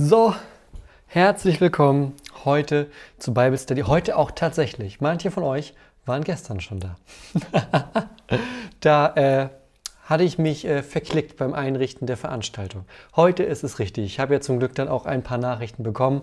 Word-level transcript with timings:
So, 0.00 0.32
herzlich 1.08 1.60
willkommen 1.60 2.14
heute 2.44 2.86
zu 3.18 3.34
Bible 3.34 3.58
Study. 3.58 3.80
Heute 3.80 4.16
auch 4.16 4.30
tatsächlich. 4.30 5.00
Manche 5.00 5.32
von 5.32 5.42
euch 5.42 5.74
waren 6.06 6.22
gestern 6.22 6.60
schon 6.60 6.78
da. 6.78 6.96
da 8.80 9.14
äh, 9.16 9.48
hatte 10.04 10.22
ich 10.22 10.38
mich 10.38 10.64
äh, 10.64 10.84
verklickt 10.84 11.36
beim 11.36 11.52
Einrichten 11.52 12.06
der 12.06 12.16
Veranstaltung. 12.16 12.84
Heute 13.16 13.42
ist 13.42 13.64
es 13.64 13.80
richtig. 13.80 14.04
Ich 14.04 14.20
habe 14.20 14.34
ja 14.34 14.40
zum 14.40 14.60
Glück 14.60 14.72
dann 14.76 14.86
auch 14.86 15.04
ein 15.04 15.24
paar 15.24 15.38
Nachrichten 15.38 15.82
bekommen. 15.82 16.22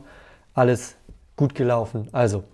Alles 0.53 0.95
gut 1.35 1.53
gelaufen. 1.53 2.07
Also, 2.13 2.45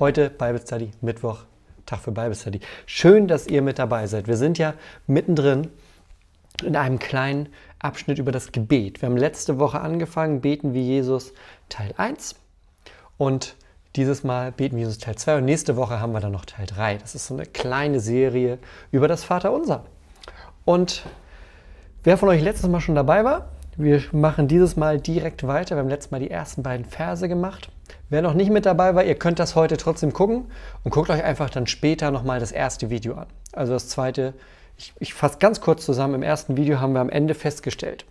heute 0.00 0.30
Bible 0.30 0.60
Study, 0.60 0.90
Mittwoch, 1.00 1.44
Tag 1.86 2.00
für 2.00 2.10
Bible 2.10 2.34
Study. 2.34 2.58
Schön, 2.86 3.28
dass 3.28 3.46
ihr 3.46 3.62
mit 3.62 3.78
dabei 3.78 4.08
seid. 4.08 4.26
Wir 4.26 4.36
sind 4.36 4.58
ja 4.58 4.74
mittendrin 5.06 5.70
in 6.64 6.74
einem 6.74 6.98
kleinen 6.98 7.50
Abschnitt 7.78 8.18
über 8.18 8.32
das 8.32 8.52
Gebet. 8.52 9.02
Wir 9.02 9.08
haben 9.08 9.16
letzte 9.16 9.58
Woche 9.58 9.80
angefangen, 9.80 10.40
beten 10.40 10.74
wie 10.74 10.82
Jesus 10.82 11.32
Teil 11.68 11.92
1 11.96 12.36
und 13.18 13.56
dieses 13.96 14.24
Mal 14.24 14.52
beten 14.52 14.76
wie 14.76 14.80
Jesus 14.80 14.98
Teil 14.98 15.16
2 15.16 15.38
und 15.38 15.44
nächste 15.44 15.76
Woche 15.76 16.00
haben 16.00 16.12
wir 16.12 16.20
dann 16.20 16.32
noch 16.32 16.44
Teil 16.44 16.66
3. 16.66 16.98
Das 16.98 17.14
ist 17.14 17.26
so 17.26 17.34
eine 17.34 17.46
kleine 17.46 18.00
Serie 18.00 18.58
über 18.90 19.08
das 19.08 19.24
Vaterunser. 19.24 19.84
Und 20.64 21.04
wer 22.04 22.18
von 22.18 22.28
euch 22.28 22.42
letztes 22.42 22.68
Mal 22.68 22.80
schon 22.80 22.94
dabei 22.94 23.24
war, 23.24 23.48
wir 23.76 24.02
machen 24.12 24.48
dieses 24.48 24.76
Mal 24.76 24.98
direkt 24.98 25.46
weiter. 25.46 25.76
Wir 25.76 25.80
haben 25.80 25.88
letztes 25.88 26.10
Mal 26.10 26.20
die 26.20 26.30
ersten 26.30 26.62
beiden 26.62 26.86
Verse 26.86 27.28
gemacht. 27.28 27.70
Wer 28.08 28.22
noch 28.22 28.34
nicht 28.34 28.50
mit 28.50 28.64
dabei 28.64 28.94
war, 28.94 29.04
ihr 29.04 29.16
könnt 29.16 29.38
das 29.38 29.54
heute 29.54 29.76
trotzdem 29.76 30.12
gucken 30.12 30.46
und 30.82 30.90
guckt 30.90 31.10
euch 31.10 31.22
einfach 31.22 31.50
dann 31.50 31.66
später 31.66 32.10
nochmal 32.10 32.40
das 32.40 32.52
erste 32.52 32.88
Video 32.88 33.14
an. 33.14 33.26
Also 33.52 33.72
das 33.74 33.88
zweite 33.88 34.32
ich, 34.76 34.92
ich 34.98 35.14
fasse 35.14 35.38
ganz 35.38 35.60
kurz 35.60 35.84
zusammen. 35.84 36.14
Im 36.14 36.22
ersten 36.22 36.56
Video 36.56 36.80
haben 36.80 36.92
wir 36.92 37.00
am 37.00 37.10
Ende 37.10 37.34
festgestellt, 37.34 38.04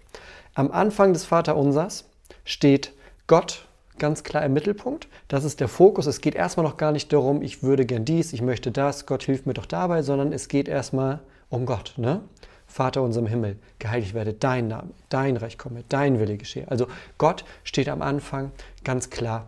am 0.54 0.72
Anfang 0.72 1.14
des 1.14 1.26
Vaterunsers 1.26 2.06
steht 2.46 2.94
Gott 3.28 3.66
ganz 3.98 4.24
klar 4.24 4.44
im 4.46 4.54
Mittelpunkt. 4.54 5.08
Das 5.28 5.44
ist 5.44 5.60
der 5.60 5.68
Fokus. 5.68 6.06
Es 6.06 6.22
geht 6.22 6.36
erstmal 6.36 6.66
noch 6.66 6.78
gar 6.78 6.92
nicht 6.92 7.12
darum, 7.12 7.42
ich 7.42 7.64
würde 7.64 7.86
gern 7.86 8.06
dies, 8.06 8.34
ich 8.34 8.42
möchte 8.42 8.72
das, 8.72 9.06
Gott 9.06 9.24
hilft 9.24 9.46
mir 9.46 9.54
doch 9.54 9.66
dabei, 9.66 10.02
sondern 10.02 10.32
es 10.34 10.48
geht 10.48 10.68
erstmal 10.68 11.20
um 11.50 11.66
Gott. 11.66 11.94
Ne? 11.98 12.22
Vater 12.68 13.02
unser 13.02 13.22
im 13.22 13.28
Himmel, 13.28 13.58
geheiligt 13.80 14.14
werde 14.14 14.34
dein 14.34 14.68
Name, 14.68 14.90
dein 15.10 15.38
Reich 15.38 15.58
komme, 15.58 15.84
dein 15.88 16.20
Wille 16.20 16.38
geschehe. 16.38 16.70
Also 16.70 16.88
Gott 17.18 17.46
steht 17.64 17.90
am 17.90 18.02
Anfang 18.02 18.52
ganz 18.84 19.10
klar 19.10 19.48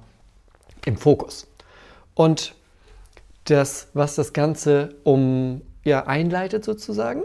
im 0.85 0.97
Fokus. 0.97 1.47
Und 2.13 2.55
das, 3.45 3.87
was 3.93 4.15
das 4.15 4.33
Ganze 4.33 4.95
um 5.03 5.61
ja, 5.87 6.05
einleitet 6.05 6.65
sozusagen, 6.65 7.23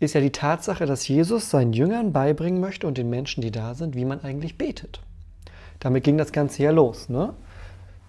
ist 0.00 0.14
ja 0.14 0.20
die 0.22 0.32
Tatsache, 0.32 0.86
dass 0.86 1.06
Jesus 1.06 1.50
seinen 1.50 1.74
Jüngern 1.74 2.12
beibringen 2.12 2.58
möchte 2.58 2.86
und 2.86 2.96
den 2.96 3.10
Menschen, 3.10 3.42
die 3.42 3.50
da 3.50 3.74
sind, 3.74 3.94
wie 3.94 4.06
man 4.06 4.24
eigentlich 4.24 4.56
betet. 4.56 5.02
Damit 5.80 6.02
ging 6.02 6.16
das 6.16 6.32
Ganze 6.32 6.62
ja 6.62 6.70
los. 6.70 7.10
Ne? 7.10 7.34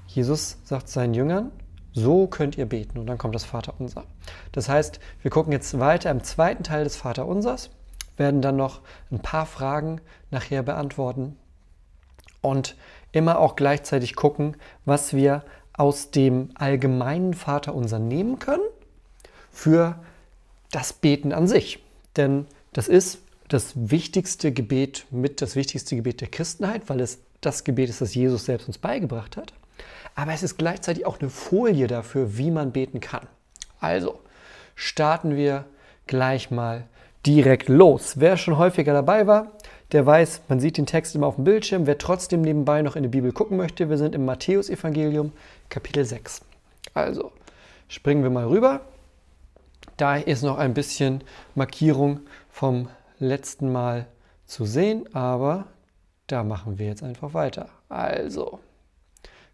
Jesus 0.08 0.59
sagt 0.64 0.88
seinen 0.88 1.14
Jüngern, 1.14 1.52
so 1.91 2.28
könnt 2.28 2.58
ihr 2.58 2.66
beten. 2.66 2.97
Und 3.00 3.08
dann 3.08 3.18
kommt 3.18 3.35
das 3.35 3.44
Vaterunser. 3.44 4.06
Das 4.53 4.69
heißt, 4.69 5.02
wir 5.22 5.30
gucken 5.30 5.52
jetzt 5.52 5.78
weiter 5.78 6.09
im 6.09 6.24
zweiten 6.24 6.64
Teil 6.64 6.85
des 6.85 6.96
Vaterunsers, 6.96 7.69
werden 8.16 8.41
dann 8.41 8.56
noch 8.56 8.80
ein 9.12 9.19
paar 9.19 9.46
Fragen 9.46 10.00
nachher 10.31 10.64
beantworten 10.64 11.35
und 12.40 12.78
immer 13.12 13.40
auch 13.40 13.58
gleichzeitig 13.58 14.16
gucken, 14.16 14.56
was 14.85 15.14
wir 15.14 15.44
aus 15.74 16.12
dem 16.12 16.52
allgemeinen 16.56 17.34
Vaterunser 17.34 18.00
nehmen 18.00 18.40
können 18.40 18.64
für 19.55 19.95
das 20.71 20.93
Beten 20.93 21.31
an 21.31 21.47
sich. 21.47 21.79
Denn 22.17 22.45
das 22.73 22.88
ist 22.88 23.19
das 23.47 23.71
wichtigste 23.75 24.51
Gebet 24.51 25.05
mit 25.11 25.41
das 25.41 25.55
wichtigste 25.55 25.95
Gebet 25.95 26.21
der 26.21 26.27
Christenheit, 26.27 26.83
weil 26.88 26.99
es 26.99 27.19
das 27.41 27.63
Gebet 27.63 27.89
ist, 27.89 28.01
das 28.01 28.13
Jesus 28.13 28.45
selbst 28.45 28.67
uns 28.67 28.77
beigebracht 28.77 29.38
hat. 29.38 29.53
Aber 30.13 30.33
es 30.33 30.43
ist 30.43 30.57
gleichzeitig 30.57 31.05
auch 31.05 31.19
eine 31.19 31.29
Folie 31.29 31.88
dafür, 31.88 32.38
wie 32.38 32.51
man 32.51 32.71
beten 32.71 32.99
kann. 32.99 33.27
Also 33.79 34.19
starten 34.75 35.35
wir 35.35 35.66
gleich 36.07 36.51
mal 36.51 36.83
direkt 37.25 37.69
los. 37.69 38.19
Wer 38.19 38.37
schon 38.37 38.57
häufiger 38.57 38.93
dabei 38.93 39.25
war, 39.25 39.53
der 39.93 40.05
weiß, 40.05 40.41
man 40.49 40.59
sieht 40.59 40.77
den 40.77 40.85
Text 40.85 41.16
immer 41.16 41.27
auf 41.27 41.35
dem 41.35 41.45
Bildschirm. 41.45 41.87
Wer 41.87 41.97
trotzdem 41.97 42.41
nebenbei 42.41 42.81
noch 42.81 42.95
in 42.95 43.03
die 43.03 43.09
Bibel 43.09 43.31
gucken 43.31 43.57
möchte, 43.57 43.89
wir 43.89 43.97
sind 43.97 44.16
im 44.16 44.25
Matthäusevangelium 44.25 45.31
Kapitel 45.69 46.03
6. 46.03 46.41
Also 46.93 47.31
springen 47.87 48.23
wir 48.23 48.29
mal 48.29 48.47
rüber 48.47 48.81
da 49.97 50.17
ist 50.17 50.44
noch 50.44 50.57
ein 50.57 50.73
bisschen 50.73 51.23
Markierung 51.56 52.22
vom 52.50 52.89
letzten 53.19 53.72
Mal 53.72 54.07
zu 54.45 54.66
sehen, 54.66 55.13
aber 55.13 55.66
da 56.28 56.44
machen 56.44 56.79
wir 56.79 56.88
jetzt 56.88 57.03
einfach 57.03 57.33
weiter. 57.33 57.69
Also, 57.89 58.59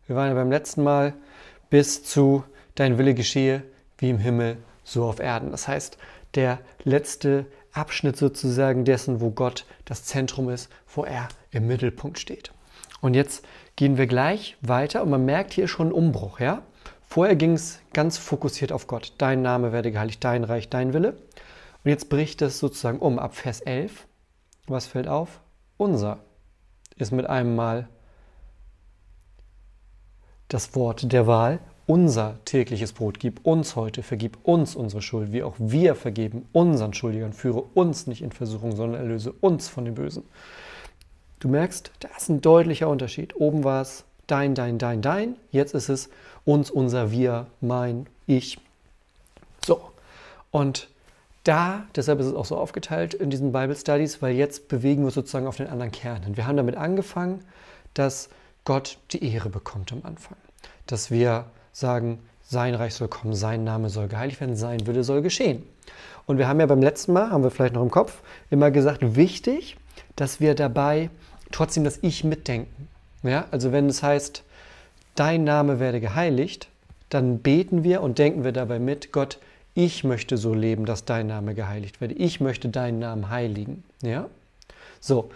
wir 0.08 0.16
waren 0.16 0.30
ja 0.30 0.34
beim 0.34 0.52
letzten 0.52 0.84
Mal 0.84 1.14
bis 1.70 2.04
zu 2.04 2.44
Dein 2.76 2.98
Wille 2.98 3.14
geschehe 3.14 3.64
wie 3.98 4.10
im 4.10 4.18
Himmel, 4.18 4.58
so 4.84 5.06
auf 5.06 5.20
Erden. 5.20 5.52
Das 5.52 5.68
heißt, 5.68 5.98
der 6.36 6.60
letzte 6.84 7.46
Abschnitt 7.74 8.18
sozusagen 8.18 8.86
dessen, 8.86 9.22
wo 9.22 9.30
Gott 9.32 9.66
das 9.86 10.04
Zentrum 10.06 10.50
ist, 10.50 10.70
wo 10.94 11.04
er 11.04 11.28
im 11.52 11.68
Mittelpunkt 11.68 12.20
steht. 12.20 12.52
Und 13.02 13.14
jetzt 13.14 13.46
gehen 13.76 13.98
wir 13.98 14.08
gleich 14.08 14.58
weiter 14.62 15.04
und 15.04 15.10
man 15.10 15.26
merkt 15.26 15.54
hier 15.54 15.68
schon 15.68 15.88
einen 15.88 15.96
Umbruch, 15.96 16.40
ja? 16.40 16.62
Vorher 17.12 17.36
ging 17.36 17.56
es 17.56 17.82
ganz 17.92 18.18
fokussiert 18.18 18.72
auf 18.72 18.88
Gott. 18.88 19.16
Dein 19.18 19.42
Name 19.42 19.74
werde 19.74 19.92
geheiligt, 19.92 20.24
dein 20.24 20.46
Reich, 20.46 20.70
dein 20.70 20.94
Wille. 20.94 21.18
Und 21.84 21.90
jetzt 21.90 22.08
bricht 22.08 22.42
es 22.42 22.58
sozusagen 22.58 23.00
um. 23.00 23.20
Ab 23.20 23.36
Vers 23.36 23.60
11, 23.60 24.08
was 24.68 24.88
fällt 24.88 25.10
auf? 25.10 25.42
Unser 25.76 26.20
ist 26.96 27.12
mit 27.12 27.26
einem 27.26 27.54
Mal 27.54 27.90
das 30.48 30.74
Wort 30.74 31.12
der 31.12 31.28
Wahl. 31.28 31.60
Unser 31.86 32.40
tägliches 32.46 32.94
Brot 32.94 33.20
gib 33.20 33.46
uns 33.46 33.76
heute, 33.76 34.04
vergib 34.04 34.38
uns 34.44 34.78
unsere 34.78 35.02
Schuld, 35.02 35.34
wie 35.34 35.44
auch 35.44 35.56
wir 35.58 35.96
vergeben 35.96 36.48
unseren 36.54 36.94
Schuldigern. 36.94 37.34
Führe 37.34 37.62
uns 37.62 38.08
nicht 38.08 38.22
in 38.22 38.32
Versuchung, 38.32 38.74
sondern 38.74 39.02
erlöse 39.02 39.34
uns 39.34 39.68
von 39.68 39.84
dem 39.84 39.96
Bösen. 39.96 40.24
Du 41.42 41.50
merkst, 41.50 41.92
da 42.00 42.08
ist 42.16 42.30
ein 42.30 42.40
deutlicher 42.40 42.88
Unterschied. 42.88 43.36
Oben 43.36 43.66
war 43.66 43.82
es 43.82 44.06
dein, 44.32 44.56
dein, 44.56 44.78
dein, 44.78 45.02
dein. 45.02 45.36
Jetzt 45.52 45.74
ist 45.74 45.90
es 45.90 46.10
uns, 46.46 46.72
unser, 46.72 47.12
wir, 47.12 47.48
mein, 47.60 48.08
ich. 48.26 48.60
So. 49.66 49.92
Und 50.52 50.88
da, 51.44 51.84
deshalb 51.96 52.20
ist 52.20 52.28
es 52.28 52.34
auch 52.34 52.46
so 52.46 52.56
aufgeteilt 52.58 53.14
in 53.14 53.30
diesen 53.30 53.52
Bible 53.52 53.76
Studies, 53.76 54.22
weil 54.22 54.36
jetzt 54.36 54.68
bewegen 54.68 55.02
wir 55.02 55.08
uns 55.08 55.16
sozusagen 55.16 55.48
auf 55.48 55.58
den 55.58 55.68
anderen 55.68 55.92
Kern 55.92 56.24
hin. 56.24 56.38
Wir 56.38 56.48
haben 56.48 56.58
damit 56.58 56.76
angefangen, 56.76 57.44
dass 57.94 58.30
Gott 58.64 58.98
die 59.12 59.24
Ehre 59.34 59.50
bekommt 59.50 59.92
am 59.92 60.02
Anfang. 60.04 60.38
Dass 60.86 61.12
wir 61.12 61.46
sagen, 61.74 62.20
sein 62.44 62.76
Reich 62.76 62.94
soll 62.94 63.08
kommen, 63.08 63.34
sein 63.34 63.64
Name 63.64 63.90
soll 63.90 64.08
geheiligt 64.08 64.40
werden, 64.40 64.56
sein 64.56 64.86
Wille 64.86 65.04
soll 65.04 65.22
geschehen. 65.22 65.64
Und 66.26 66.38
wir 66.38 66.48
haben 66.48 66.60
ja 66.60 66.66
beim 66.68 66.82
letzten 66.82 67.14
Mal, 67.14 67.32
haben 67.32 67.44
wir 67.44 67.52
vielleicht 67.52 67.74
noch 67.74 67.82
im 67.82 67.92
Kopf, 67.92 68.22
immer 68.50 68.72
gesagt, 68.72 69.16
wichtig, 69.16 69.78
dass 70.16 70.40
wir 70.40 70.54
dabei 70.54 71.10
trotzdem 71.52 71.84
das 71.84 72.00
Ich 72.02 72.24
mitdenken. 72.24 72.88
Ja, 73.24 73.46
also 73.52 73.72
wenn 73.72 73.88
es 73.88 74.02
heißt, 74.02 74.44
dein 75.16 75.44
Name 75.44 75.80
werde 75.80 76.00
geheiligt, 76.00 76.68
dann 77.10 77.40
beten 77.40 77.84
wir 77.84 78.02
und 78.02 78.18
denken 78.18 78.44
wir 78.44 78.52
dabei 78.52 78.80
mit, 78.80 79.12
Gott, 79.12 79.38
ich 79.74 80.04
möchte 80.04 80.38
so 80.38 80.54
leben, 80.54 80.86
dass 80.86 81.06
dein 81.06 81.28
Name 81.28 81.56
geheiligt 81.56 82.02
werde. 82.02 82.16
Ich 82.16 82.40
möchte 82.40 82.70
deinen 82.70 83.00
Namen 83.00 83.30
heiligen. 83.30 83.84
Ja? 84.02 84.28
So. 85.00 85.30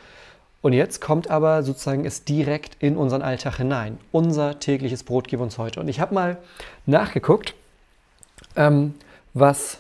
Und 0.62 0.74
jetzt 0.74 1.00
kommt 1.00 1.30
aber 1.30 1.62
sozusagen 1.62 2.06
es 2.06 2.24
direkt 2.24 2.82
in 2.82 2.98
unseren 2.98 3.22
Alltag 3.22 3.58
hinein. 3.58 4.00
Unser 4.12 4.60
tägliches 4.60 5.04
Brot 5.04 5.28
gib 5.28 5.40
uns 5.40 5.58
heute. 5.58 5.80
Und 5.80 5.88
ich 5.90 6.00
habe 6.00 6.16
mal 6.16 6.38
nachgeguckt, 6.88 7.54
ähm, 8.56 8.96
was, 9.34 9.78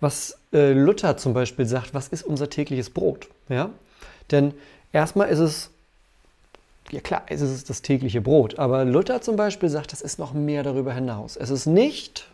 was 0.00 0.38
äh, 0.52 0.72
Luther 0.72 1.16
zum 1.16 1.34
Beispiel 1.34 1.66
sagt, 1.66 1.92
was 1.92 2.08
ist 2.08 2.22
unser 2.22 2.48
tägliches 2.48 2.90
Brot? 2.90 3.28
Ja? 3.48 3.70
Denn 4.30 4.54
erstmal 4.92 5.28
ist 5.28 5.40
es 5.40 5.70
ja 6.90 7.00
klar, 7.00 7.22
es 7.28 7.40
ist 7.40 7.70
das 7.70 7.82
tägliche 7.82 8.20
Brot. 8.20 8.58
Aber 8.58 8.84
Luther 8.84 9.20
zum 9.20 9.36
Beispiel 9.36 9.68
sagt, 9.68 9.92
das 9.92 10.00
ist 10.00 10.18
noch 10.18 10.32
mehr 10.32 10.62
darüber 10.62 10.92
hinaus. 10.92 11.36
Es 11.36 11.50
ist 11.50 11.66
nicht 11.66 12.28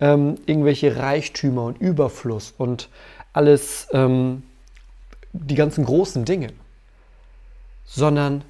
ähm, 0.00 0.36
irgendwelche 0.46 0.96
Reichtümer 0.96 1.64
und 1.64 1.78
Überfluss 1.78 2.54
und 2.56 2.88
alles, 3.32 3.88
ähm, 3.92 4.42
die 5.32 5.54
ganzen 5.54 5.84
großen 5.84 6.24
Dinge, 6.24 6.48
sondern 7.84 8.42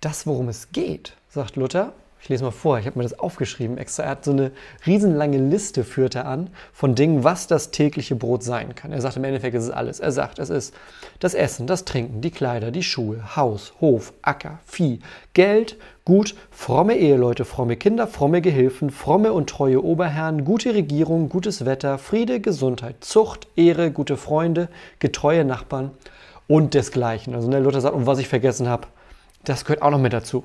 das, 0.00 0.26
worum 0.26 0.48
es 0.48 0.70
geht, 0.72 1.14
sagt 1.28 1.56
Luther, 1.56 1.92
ich 2.20 2.28
lese 2.28 2.44
mal 2.44 2.50
vor, 2.50 2.78
ich 2.78 2.86
habe 2.86 2.98
mir 2.98 3.04
das 3.04 3.18
aufgeschrieben 3.18 3.78
extra. 3.78 4.04
Er 4.04 4.10
hat 4.10 4.24
so 4.24 4.32
eine 4.32 4.50
riesenlange 4.86 5.38
Liste, 5.38 5.84
führt 5.84 6.14
er 6.14 6.26
an, 6.26 6.50
von 6.72 6.94
Dingen, 6.94 7.24
was 7.24 7.46
das 7.46 7.70
tägliche 7.70 8.16
Brot 8.16 8.42
sein 8.42 8.74
kann. 8.74 8.92
Er 8.92 9.00
sagt 9.00 9.16
im 9.16 9.24
Endeffekt, 9.24 9.54
es 9.54 9.64
ist 9.64 9.70
alles. 9.70 10.00
Er 10.00 10.12
sagt, 10.12 10.38
es 10.38 10.50
ist 10.50 10.74
das 11.20 11.34
Essen, 11.34 11.66
das 11.66 11.84
Trinken, 11.84 12.20
die 12.20 12.30
Kleider, 12.30 12.70
die 12.70 12.82
Schuhe, 12.82 13.36
Haus, 13.36 13.72
Hof, 13.80 14.12
Acker, 14.22 14.58
Vieh, 14.66 15.00
Geld, 15.32 15.76
Gut, 16.08 16.34
fromme 16.50 16.96
Eheleute, 16.96 17.44
fromme 17.44 17.76
Kinder, 17.76 18.06
fromme 18.06 18.40
Gehilfen, 18.40 18.88
fromme 18.88 19.34
und 19.34 19.50
treue 19.50 19.84
Oberherren, 19.84 20.42
gute 20.46 20.72
Regierung, 20.72 21.28
gutes 21.28 21.66
Wetter, 21.66 21.98
Friede, 21.98 22.40
Gesundheit, 22.40 23.04
Zucht, 23.04 23.46
Ehre, 23.56 23.90
gute 23.90 24.16
Freunde, 24.16 24.70
getreue 25.00 25.44
Nachbarn 25.44 25.90
und 26.46 26.72
desgleichen. 26.72 27.34
Also 27.34 27.50
der 27.50 27.60
ne, 27.60 27.66
Luther 27.66 27.82
sagt, 27.82 27.94
und 27.94 28.06
was 28.06 28.20
ich 28.20 28.26
vergessen 28.26 28.68
habe, 28.68 28.88
das 29.44 29.66
gehört 29.66 29.82
auch 29.82 29.90
noch 29.90 30.00
mit 30.00 30.14
dazu. 30.14 30.44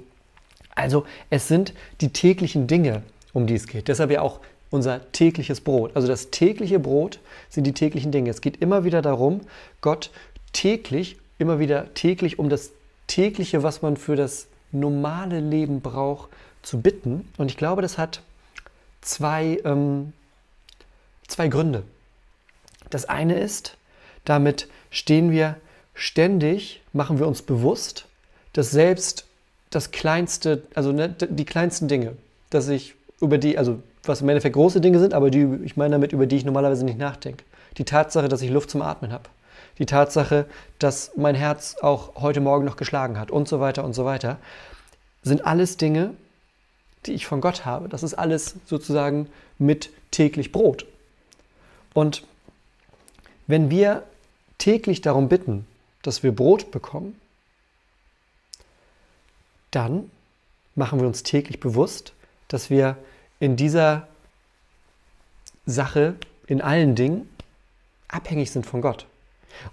Also 0.76 1.06
es 1.30 1.48
sind 1.48 1.74
die 2.02 2.10
täglichen 2.10 2.68
Dinge, 2.68 3.04
um 3.34 3.48
die 3.48 3.56
es 3.56 3.68
geht. 3.68 3.88
Deshalb 3.88 4.12
ja 4.12 4.22
auch 4.22 4.40
unser 4.70 5.12
tägliches 5.12 5.62
Brot. 5.62 5.92
Also 5.96 6.08
das 6.08 6.32
tägliche 6.32 6.80
Brot 6.80 7.20
sind 7.50 7.66
die 7.66 7.74
täglichen 7.74 8.12
Dinge. 8.12 8.30
Es 8.30 8.42
geht 8.42 8.58
immer 8.62 8.84
wieder 8.84 9.02
darum, 9.02 9.42
Gott 9.82 10.10
täglich, 10.52 11.18
immer 11.38 11.60
wieder 11.60 11.94
täglich 11.94 12.40
um 12.40 12.50
das 12.50 12.72
tägliche, 13.08 13.62
was 13.62 13.82
man 13.82 13.98
für 13.98 14.16
das 14.16 14.48
normale 14.72 15.40
Leben 15.40 15.82
braucht, 15.82 16.30
zu 16.64 16.82
bitten. 16.82 17.28
Und 17.38 17.52
ich 17.52 17.58
glaube, 17.58 17.82
das 17.82 17.98
hat 17.98 18.22
zwei, 19.02 19.60
ähm, 19.64 20.14
zwei 21.28 21.50
Gründe. 21.50 21.84
Das 22.90 23.06
eine 23.06 23.38
ist, 23.40 23.78
damit 24.26 24.68
stehen 24.90 25.32
wir 25.32 25.58
ständig, 25.94 26.82
machen 26.94 27.20
wir 27.20 27.28
uns 27.28 27.42
bewusst, 27.42 28.06
dass 28.54 28.72
selbst 28.72 29.28
das 29.76 29.92
kleinste, 29.92 30.64
also 30.76 30.92
ne, 30.92 31.10
die 31.10 31.46
kleinsten 31.46 31.88
Dinge, 31.88 32.14
dass 32.50 32.68
ich 32.68 32.96
über 33.22 33.38
die, 33.38 33.58
also 33.58 33.80
was 34.04 34.22
im 34.22 34.30
Endeffekt 34.30 34.56
große 34.56 34.82
Dinge 34.82 35.00
sind, 35.00 35.14
aber 35.14 35.32
die, 35.32 35.48
ich 35.64 35.78
meine 35.78 35.94
damit, 35.94 36.12
über 36.12 36.28
die 36.28 36.36
ich 36.36 36.46
normalerweise 36.46 36.86
nicht 36.86 36.98
nachdenke. 36.98 37.44
Die 37.78 37.86
Tatsache, 37.86 38.28
dass 38.28 38.42
ich 38.42 38.52
Luft 38.52 38.70
zum 38.70 38.82
Atmen 38.82 39.12
habe. 39.12 39.30
Die 39.80 39.86
Tatsache, 39.86 40.46
dass 40.78 41.12
mein 41.16 41.36
Herz 41.36 41.78
auch 41.82 42.16
heute 42.22 42.42
Morgen 42.42 42.66
noch 42.66 42.76
geschlagen 42.76 43.20
hat 43.20 43.32
und 43.32 43.48
so 43.48 43.60
weiter 43.60 43.84
und 43.84 43.94
so 43.94 44.06
weiter, 44.06 44.38
sind 45.24 45.46
alles 45.46 45.78
Dinge, 45.78 46.14
die 47.06 47.14
ich 47.14 47.26
von 47.26 47.42
Gott 47.42 47.66
habe. 47.66 47.90
Das 47.90 48.04
ist 48.04 48.14
alles 48.14 48.56
sozusagen 48.66 49.28
mit 49.58 49.90
täglich 50.12 50.52
Brot. 50.52 50.86
Und 51.94 52.24
wenn 53.48 53.70
wir 53.70 54.04
täglich 54.58 55.02
darum 55.02 55.30
bitten, 55.30 55.66
dass 56.02 56.24
wir 56.24 56.34
Brot 56.34 56.72
bekommen, 56.72 57.20
dann 59.76 60.10
machen 60.76 61.00
wir 61.00 61.08
uns 61.08 61.24
täglich 61.24 61.60
bewusst, 61.60 62.14
dass 62.48 62.70
wir 62.70 62.98
in 63.40 63.56
dieser 63.56 64.08
Sache, 65.66 66.16
in 66.48 66.62
allen 66.62 66.96
Dingen, 66.96 67.30
abhängig 68.08 68.52
sind 68.52 68.66
von 68.66 68.82
Gott. 68.82 69.08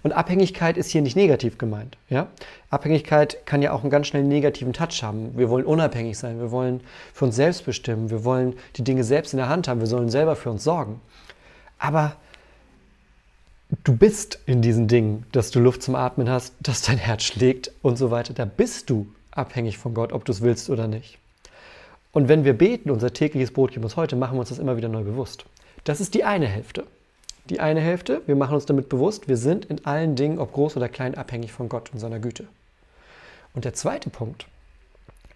Und 0.03 0.13
Abhängigkeit 0.13 0.77
ist 0.77 0.91
hier 0.91 1.01
nicht 1.01 1.15
negativ 1.15 1.57
gemeint. 1.57 1.97
Ja? 2.09 2.27
Abhängigkeit 2.69 3.45
kann 3.45 3.61
ja 3.61 3.71
auch 3.71 3.81
einen 3.81 3.89
ganz 3.89 4.07
schnell 4.07 4.23
negativen 4.23 4.73
Touch 4.73 5.01
haben. 5.03 5.37
Wir 5.37 5.49
wollen 5.49 5.65
unabhängig 5.65 6.17
sein, 6.17 6.39
wir 6.39 6.51
wollen 6.51 6.81
für 7.13 7.25
uns 7.25 7.35
selbst 7.35 7.65
bestimmen, 7.65 8.09
wir 8.09 8.23
wollen 8.23 8.55
die 8.75 8.83
Dinge 8.83 9.03
selbst 9.03 9.33
in 9.33 9.37
der 9.37 9.49
Hand 9.49 9.67
haben, 9.67 9.79
wir 9.79 9.87
sollen 9.87 10.09
selber 10.09 10.35
für 10.35 10.51
uns 10.51 10.63
sorgen. 10.63 11.01
Aber 11.79 12.15
du 13.83 13.95
bist 13.95 14.39
in 14.45 14.61
diesen 14.61 14.87
Dingen, 14.87 15.25
dass 15.31 15.49
du 15.49 15.59
Luft 15.59 15.81
zum 15.81 15.95
Atmen 15.95 16.29
hast, 16.29 16.53
dass 16.59 16.83
dein 16.83 16.97
Herz 16.97 17.23
schlägt 17.23 17.71
und 17.81 17.97
so 17.97 18.11
weiter. 18.11 18.33
Da 18.33 18.45
bist 18.45 18.89
du 18.89 19.07
abhängig 19.31 19.77
von 19.77 19.93
Gott, 19.93 20.13
ob 20.13 20.25
du 20.25 20.31
es 20.31 20.41
willst 20.41 20.69
oder 20.69 20.87
nicht. 20.87 21.17
Und 22.11 22.27
wenn 22.27 22.43
wir 22.43 22.53
beten, 22.53 22.91
unser 22.91 23.13
tägliches 23.13 23.51
Brot 23.51 23.71
gib 23.71 23.83
uns 23.83 23.95
heute, 23.95 24.15
machen 24.15 24.35
wir 24.35 24.41
uns 24.41 24.49
das 24.49 24.59
immer 24.59 24.77
wieder 24.77 24.89
neu 24.89 25.03
bewusst. 25.03 25.45
Das 25.83 26.01
ist 26.01 26.13
die 26.13 26.23
eine 26.23 26.47
Hälfte. 26.47 26.85
Die 27.45 27.59
eine 27.59 27.81
Hälfte, 27.81 28.21
wir 28.27 28.35
machen 28.35 28.53
uns 28.53 28.65
damit 28.65 28.89
bewusst, 28.89 29.27
wir 29.27 29.37
sind 29.37 29.65
in 29.65 29.85
allen 29.85 30.15
Dingen, 30.15 30.37
ob 30.37 30.53
groß 30.53 30.77
oder 30.77 30.89
klein, 30.89 31.15
abhängig 31.15 31.51
von 31.51 31.69
Gott 31.69 31.91
und 31.91 31.99
seiner 31.99 32.19
Güte. 32.19 32.47
Und 33.53 33.65
der 33.65 33.73
zweite 33.73 34.09
Punkt 34.09 34.45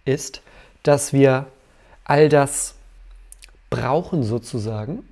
ist, 0.06 0.42
dass 0.84 1.14
wir 1.14 1.48
all 2.04 2.30
das 2.30 2.76
brauchen 3.70 4.24
sozusagen 4.24 5.04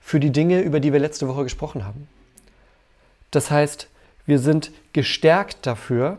für 0.00 0.20
die 0.20 0.30
Dinge, 0.30 0.60
über 0.60 0.80
die 0.80 0.92
wir 0.92 1.00
letzte 1.00 1.26
Woche 1.28 1.44
gesprochen 1.44 1.86
haben. 1.86 2.08
Das 3.30 3.50
heißt, 3.50 3.88
wir 4.26 4.38
sind 4.38 4.70
gestärkt 4.92 5.66
dafür, 5.66 6.18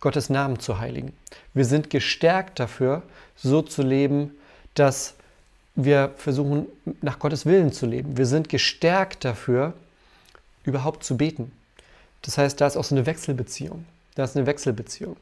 Gottes 0.00 0.30
Namen 0.30 0.58
zu 0.60 0.78
heiligen. 0.78 1.12
Wir 1.54 1.64
sind 1.64 1.90
gestärkt 1.90 2.60
dafür, 2.60 3.02
so 3.36 3.62
zu 3.62 3.82
leben, 3.82 4.32
dass 4.74 5.14
wir 5.74 6.12
versuchen, 6.16 6.66
nach 7.02 7.18
Gottes 7.18 7.46
Willen 7.46 7.72
zu 7.72 7.86
leben. 7.86 8.16
Wir 8.16 8.26
sind 8.26 8.48
gestärkt 8.48 9.24
dafür, 9.24 9.74
überhaupt 10.64 11.04
zu 11.04 11.16
beten. 11.16 11.52
Das 12.22 12.38
heißt, 12.38 12.60
da 12.60 12.66
ist 12.66 12.76
auch 12.76 12.84
so 12.84 12.94
eine 12.94 13.06
Wechselbeziehung. 13.06 13.84
Da 14.14 14.24
ist 14.24 14.36
eine 14.36 14.46
Wechselbeziehung. 14.46 15.16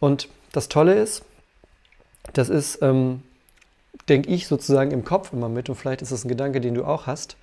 Und 0.00 0.28
das 0.52 0.68
Tolle 0.68 1.00
ist, 1.00 1.22
das 2.32 2.48
ist, 2.48 2.82
ähm, 2.82 3.22
denke 4.08 4.28
ich 4.28 4.46
sozusagen 4.46 4.90
im 4.90 5.04
Kopf 5.04 5.32
immer 5.32 5.48
mit, 5.48 5.68
und 5.68 5.76
vielleicht 5.76 6.02
ist 6.02 6.12
das 6.12 6.24
ein 6.24 6.28
Gedanke, 6.28 6.60
den 6.60 6.74
du 6.74 6.84
auch 6.84 7.06
hast, 7.06 7.36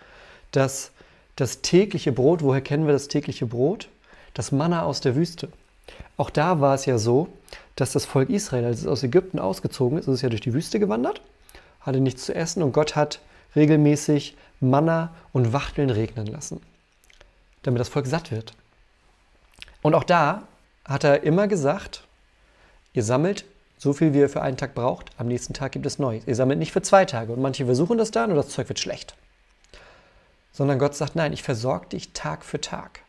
dass 0.52 0.92
das 1.36 1.62
tägliche 1.62 2.12
Brot, 2.12 2.42
woher 2.42 2.62
kennen 2.62 2.86
wir 2.86 2.94
das 2.94 3.08
tägliche 3.08 3.46
Brot? 3.46 3.90
Das 4.34 4.52
Manna 4.52 4.84
aus 4.84 5.02
der 5.02 5.16
Wüste. 5.16 5.50
Auch 6.18 6.30
da 6.30 6.62
war 6.62 6.76
es 6.76 6.86
ja 6.86 6.98
so, 6.98 7.28
dass 7.76 7.92
das 7.92 8.06
Volk 8.06 8.30
Israel, 8.30 8.66
als 8.66 8.82
es 8.82 8.88
aus 8.88 9.04
Ägypten 9.04 9.40
ausgezogen 9.40 9.98
ist, 9.98 10.08
ist 10.08 10.16
es 10.16 10.22
ja 10.22 10.30
durch 10.30 10.42
die 10.42 10.54
Wüste 10.54 10.80
gewandert, 10.80 11.22
hatte 11.82 12.00
nichts 12.00 12.26
zu 12.26 12.34
essen 12.34 12.64
und 12.64 12.72
Gott 12.72 12.96
hat 12.96 13.20
regelmäßig 13.56 14.36
Manna 14.60 15.14
und 15.34 15.54
Wachteln 15.54 15.90
regnen 15.90 16.28
lassen, 16.28 16.62
damit 17.64 17.80
das 17.80 17.90
Volk 17.90 18.08
satt 18.08 18.32
wird. 18.32 18.54
Und 19.82 19.94
auch 19.94 20.04
da 20.04 20.48
hat 20.86 21.04
er 21.04 21.24
immer 21.24 21.48
gesagt, 21.48 22.04
ihr 22.94 23.04
sammelt 23.04 23.46
so 23.78 23.92
viel, 23.94 24.14
wie 24.14 24.20
ihr 24.20 24.30
für 24.30 24.42
einen 24.42 24.58
Tag 24.58 24.74
braucht, 24.74 25.12
am 25.18 25.28
nächsten 25.28 25.54
Tag 25.54 25.74
gibt 25.74 25.86
es 25.86 26.00
Neues. 26.00 26.26
Ihr 26.26 26.36
sammelt 26.36 26.60
nicht 26.60 26.72
für 26.72 26.82
zwei 26.82 27.06
Tage 27.06 27.34
und 27.34 27.42
manche 27.42 27.66
versuchen 27.66 27.98
das 27.98 28.12
dann 28.12 28.32
und 28.32 28.38
das 28.38 28.50
Zeug 28.50 28.70
wird 28.70 28.80
schlecht. 28.80 29.16
Sondern 30.54 30.80
Gott 30.80 30.96
sagt, 30.96 31.16
nein, 31.16 31.34
ich 31.34 31.44
versorge 31.44 31.88
dich 31.88 32.14
Tag 32.14 32.46
für 32.46 32.62
Tag. 32.62 33.02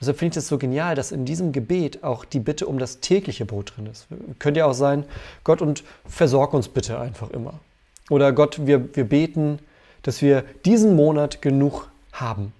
Deshalb 0.00 0.18
finde 0.18 0.34
ich 0.34 0.38
es 0.38 0.48
so 0.48 0.58
genial, 0.58 0.94
dass 0.94 1.12
in 1.12 1.24
diesem 1.24 1.52
Gebet 1.52 2.04
auch 2.04 2.24
die 2.24 2.40
Bitte 2.40 2.66
um 2.66 2.78
das 2.78 3.00
tägliche 3.00 3.46
Brot 3.46 3.74
drin 3.76 3.86
ist. 3.86 4.06
Könnte 4.38 4.60
ja 4.60 4.66
auch 4.66 4.74
sein, 4.74 5.04
Gott 5.44 5.62
und 5.62 5.84
versorg 6.06 6.52
uns 6.52 6.68
bitte 6.68 6.98
einfach 6.98 7.30
immer. 7.30 7.60
Oder 8.10 8.32
Gott, 8.32 8.66
wir, 8.66 8.94
wir 8.94 9.04
beten, 9.04 9.60
dass 10.02 10.20
wir 10.20 10.44
diesen 10.64 10.94
Monat 10.94 11.40
genug 11.40 11.88
haben. 12.12 12.52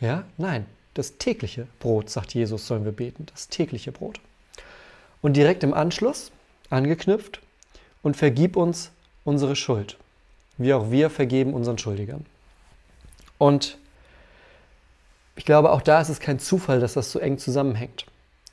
Ja, 0.00 0.24
nein, 0.38 0.66
das 0.94 1.18
tägliche 1.18 1.66
Brot, 1.80 2.08
sagt 2.08 2.34
Jesus, 2.34 2.66
sollen 2.66 2.84
wir 2.84 2.92
beten, 2.92 3.26
das 3.32 3.48
tägliche 3.48 3.92
Brot. 3.92 4.20
Und 5.22 5.36
direkt 5.36 5.62
im 5.62 5.74
Anschluss, 5.74 6.30
angeknüpft, 6.70 7.40
und 8.02 8.16
vergib 8.16 8.56
uns 8.56 8.90
unsere 9.24 9.56
Schuld, 9.56 9.98
wie 10.56 10.72
auch 10.72 10.90
wir 10.90 11.10
vergeben 11.10 11.52
unseren 11.52 11.78
Schuldigern. 11.78 12.24
Und 13.36 13.78
ich 15.40 15.46
glaube, 15.46 15.72
auch 15.72 15.80
da 15.80 16.02
ist 16.02 16.10
es 16.10 16.20
kein 16.20 16.38
Zufall, 16.38 16.80
dass 16.80 16.92
das 16.92 17.10
so 17.10 17.18
eng 17.18 17.38
zusammenhängt. 17.38 18.04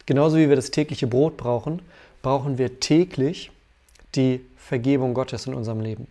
Genauso 0.06 0.38
wie 0.38 0.48
wir 0.48 0.56
das 0.56 0.72
tägliche 0.72 1.06
Brot 1.06 1.36
brauchen, 1.36 1.82
brauchen 2.22 2.58
wir 2.58 2.80
täglich 2.80 3.52
die 4.16 4.40
Vergebung 4.56 5.14
Gottes 5.14 5.48
in 5.48 5.54
unserem 5.54 5.82
Leben. 5.82 6.08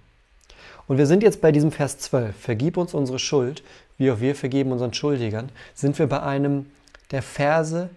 Und 0.86 0.98
wir 0.98 1.06
sind 1.06 1.22
jetzt 1.22 1.40
bei 1.40 1.50
diesem 1.50 1.72
Vers 1.72 1.96
12. 2.00 2.36
Vergib 2.36 2.76
uns 2.76 2.92
unsere 2.92 3.18
Schuld, 3.18 3.62
wie 3.96 4.10
auch 4.10 4.20
wir 4.20 4.34
vergeben 4.34 4.70
unseren 4.70 4.92
Schuldigern. 4.92 5.48
Sind 5.72 5.98
wir 5.98 6.08
bei 6.08 6.20
einem 6.20 6.66
der 7.10 7.22
Verse 7.22 7.88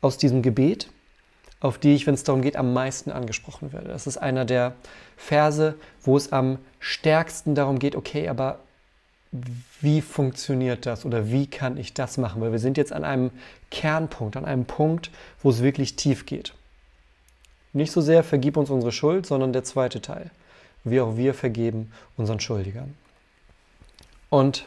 aus 0.00 0.18
diesem 0.18 0.42
Gebet, 0.42 0.88
auf 1.60 1.78
die 1.78 1.94
ich, 1.94 2.04
wenn 2.08 2.14
es 2.14 2.24
darum 2.24 2.42
geht, 2.42 2.56
am 2.56 2.72
meisten 2.72 3.12
angesprochen 3.12 3.72
werde. 3.72 3.90
Das 3.90 4.08
ist 4.08 4.16
einer 4.16 4.44
der 4.44 4.74
Verse, 5.16 5.76
wo 6.02 6.16
es 6.16 6.32
am 6.32 6.58
stärksten 6.80 7.54
darum 7.54 7.78
geht, 7.78 7.94
okay, 7.94 8.26
aber 8.28 8.58
wie 9.80 10.00
funktioniert 10.00 10.86
das 10.86 11.04
oder 11.04 11.30
wie 11.30 11.46
kann 11.46 11.76
ich 11.76 11.92
das 11.92 12.18
machen? 12.18 12.40
Weil 12.40 12.52
wir 12.52 12.58
sind 12.58 12.76
jetzt 12.76 12.92
an 12.92 13.04
einem 13.04 13.30
Kernpunkt, 13.70 14.36
an 14.36 14.44
einem 14.44 14.64
Punkt, 14.64 15.10
wo 15.42 15.50
es 15.50 15.62
wirklich 15.62 15.96
tief 15.96 16.24
geht. 16.24 16.54
Nicht 17.72 17.90
so 17.90 18.00
sehr 18.00 18.22
vergib 18.22 18.56
uns 18.56 18.70
unsere 18.70 18.92
Schuld, 18.92 19.26
sondern 19.26 19.52
der 19.52 19.64
zweite 19.64 20.00
Teil. 20.00 20.30
Wie 20.84 21.00
auch 21.00 21.16
wir 21.16 21.34
vergeben 21.34 21.90
unseren 22.16 22.38
Schuldigern. 22.38 22.94
Und 24.30 24.66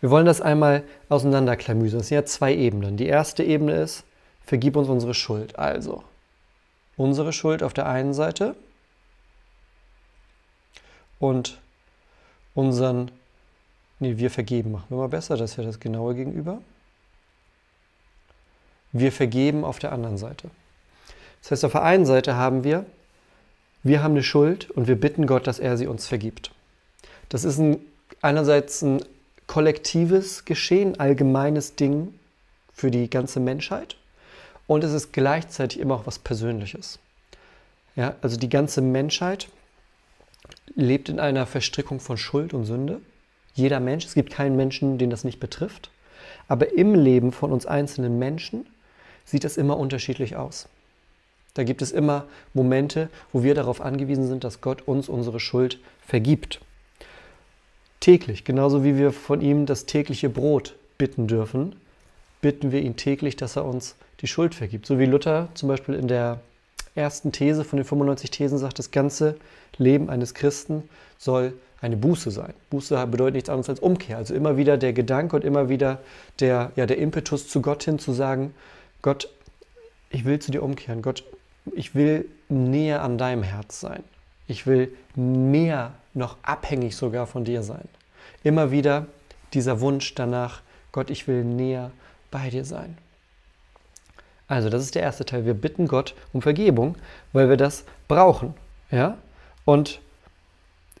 wir 0.00 0.10
wollen 0.10 0.26
das 0.26 0.40
einmal 0.40 0.82
auseinanderklamüsern. 1.08 2.00
Es 2.00 2.08
sind 2.08 2.16
ja 2.16 2.24
zwei 2.24 2.54
Ebenen. 2.54 2.96
Die 2.96 3.06
erste 3.06 3.44
Ebene 3.44 3.74
ist, 3.74 4.04
vergib 4.44 4.74
uns 4.74 4.88
unsere 4.88 5.14
Schuld. 5.14 5.58
Also, 5.58 6.02
unsere 6.96 7.32
Schuld 7.32 7.62
auf 7.62 7.74
der 7.74 7.86
einen 7.86 8.14
Seite 8.14 8.56
und 11.20 11.58
unseren 12.54 13.10
Nee, 14.00 14.16
wir 14.16 14.30
vergeben 14.30 14.72
machen 14.72 14.86
wir 14.88 14.96
mal 14.96 15.08
besser, 15.08 15.36
das 15.36 15.52
ist 15.52 15.56
ja 15.58 15.64
das 15.64 15.78
genaue 15.78 16.14
Gegenüber. 16.14 16.60
Wir 18.92 19.12
vergeben 19.12 19.64
auf 19.64 19.78
der 19.78 19.92
anderen 19.92 20.18
Seite. 20.18 20.50
Das 21.42 21.52
heißt, 21.52 21.64
auf 21.64 21.72
der 21.72 21.82
einen 21.82 22.06
Seite 22.06 22.34
haben 22.34 22.64
wir, 22.64 22.86
wir 23.82 24.02
haben 24.02 24.12
eine 24.12 24.22
Schuld 24.22 24.70
und 24.70 24.88
wir 24.88 24.98
bitten 24.98 25.26
Gott, 25.26 25.46
dass 25.46 25.58
er 25.58 25.76
sie 25.76 25.86
uns 25.86 26.06
vergibt. 26.06 26.50
Das 27.28 27.44
ist 27.44 27.58
ein, 27.58 27.78
einerseits 28.20 28.82
ein 28.82 29.04
kollektives 29.46 30.44
Geschehen, 30.44 30.98
allgemeines 30.98 31.76
Ding 31.76 32.14
für 32.72 32.90
die 32.90 33.08
ganze 33.08 33.38
Menschheit 33.38 33.96
und 34.66 34.82
es 34.82 34.92
ist 34.92 35.12
gleichzeitig 35.12 35.80
immer 35.80 35.96
auch 35.96 36.06
was 36.06 36.18
Persönliches. 36.18 36.98
Ja, 37.96 38.14
also 38.22 38.36
die 38.36 38.48
ganze 38.48 38.80
Menschheit 38.80 39.48
lebt 40.74 41.08
in 41.08 41.20
einer 41.20 41.46
Verstrickung 41.46 42.00
von 42.00 42.16
Schuld 42.16 42.54
und 42.54 42.64
Sünde 42.64 43.00
jeder 43.54 43.80
Mensch, 43.80 44.04
es 44.04 44.14
gibt 44.14 44.32
keinen 44.32 44.56
Menschen, 44.56 44.98
den 44.98 45.10
das 45.10 45.24
nicht 45.24 45.40
betrifft. 45.40 45.90
Aber 46.48 46.76
im 46.76 46.94
Leben 46.94 47.32
von 47.32 47.52
uns 47.52 47.66
einzelnen 47.66 48.18
Menschen 48.18 48.66
sieht 49.24 49.44
das 49.44 49.56
immer 49.56 49.78
unterschiedlich 49.78 50.36
aus. 50.36 50.68
Da 51.54 51.64
gibt 51.64 51.82
es 51.82 51.92
immer 51.92 52.26
Momente, 52.54 53.08
wo 53.32 53.42
wir 53.42 53.54
darauf 53.54 53.80
angewiesen 53.80 54.26
sind, 54.26 54.44
dass 54.44 54.60
Gott 54.60 54.82
uns 54.86 55.08
unsere 55.08 55.40
Schuld 55.40 55.78
vergibt. 56.06 56.60
Täglich, 57.98 58.44
genauso 58.44 58.84
wie 58.84 58.96
wir 58.96 59.12
von 59.12 59.40
ihm 59.40 59.66
das 59.66 59.86
tägliche 59.86 60.28
Brot 60.28 60.76
bitten 60.96 61.26
dürfen, 61.26 61.76
bitten 62.40 62.72
wir 62.72 62.80
ihn 62.80 62.96
täglich, 62.96 63.36
dass 63.36 63.56
er 63.56 63.64
uns 63.64 63.96
die 64.20 64.26
Schuld 64.26 64.54
vergibt. 64.54 64.86
So 64.86 64.98
wie 64.98 65.06
Luther 65.06 65.48
zum 65.54 65.68
Beispiel 65.68 65.94
in 65.94 66.08
der 66.08 66.40
ersten 66.94 67.32
These 67.32 67.64
von 67.64 67.76
den 67.76 67.84
95 67.84 68.30
Thesen 68.30 68.58
sagt, 68.58 68.78
das 68.78 68.90
ganze 68.90 69.36
Leben 69.76 70.08
eines 70.08 70.34
Christen 70.34 70.88
soll 71.18 71.54
eine 71.80 71.96
Buße 71.96 72.30
sein. 72.30 72.52
Buße 72.68 73.06
bedeutet 73.06 73.34
nichts 73.34 73.48
anderes 73.48 73.70
als 73.70 73.80
Umkehr. 73.80 74.18
Also 74.18 74.34
immer 74.34 74.56
wieder 74.56 74.76
der 74.76 74.92
Gedanke 74.92 75.36
und 75.36 75.44
immer 75.44 75.68
wieder 75.68 75.98
der, 76.38 76.72
ja, 76.76 76.86
der 76.86 76.98
Impetus 76.98 77.48
zu 77.48 77.62
Gott 77.62 77.84
hin 77.84 77.98
zu 77.98 78.12
sagen, 78.12 78.54
Gott, 79.02 79.30
ich 80.10 80.24
will 80.24 80.38
zu 80.38 80.50
dir 80.50 80.62
umkehren. 80.62 81.02
Gott, 81.02 81.24
ich 81.74 81.94
will 81.94 82.28
näher 82.48 83.02
an 83.02 83.16
deinem 83.16 83.42
Herz 83.42 83.80
sein. 83.80 84.02
Ich 84.46 84.66
will 84.66 84.92
mehr 85.14 85.92
noch 86.12 86.36
abhängig 86.42 86.96
sogar 86.96 87.26
von 87.26 87.44
dir 87.44 87.62
sein. 87.62 87.88
Immer 88.42 88.70
wieder 88.70 89.06
dieser 89.54 89.80
Wunsch 89.80 90.14
danach, 90.14 90.60
Gott, 90.92 91.10
ich 91.10 91.28
will 91.28 91.44
näher 91.44 91.92
bei 92.30 92.50
dir 92.50 92.64
sein. 92.64 92.98
Also, 94.48 94.68
das 94.68 94.82
ist 94.82 94.96
der 94.96 95.02
erste 95.02 95.24
Teil. 95.24 95.46
Wir 95.46 95.54
bitten 95.54 95.86
Gott 95.86 96.14
um 96.32 96.42
Vergebung, 96.42 96.96
weil 97.32 97.48
wir 97.48 97.56
das 97.56 97.84
brauchen. 98.08 98.54
Ja? 98.90 99.16
Und 99.64 100.00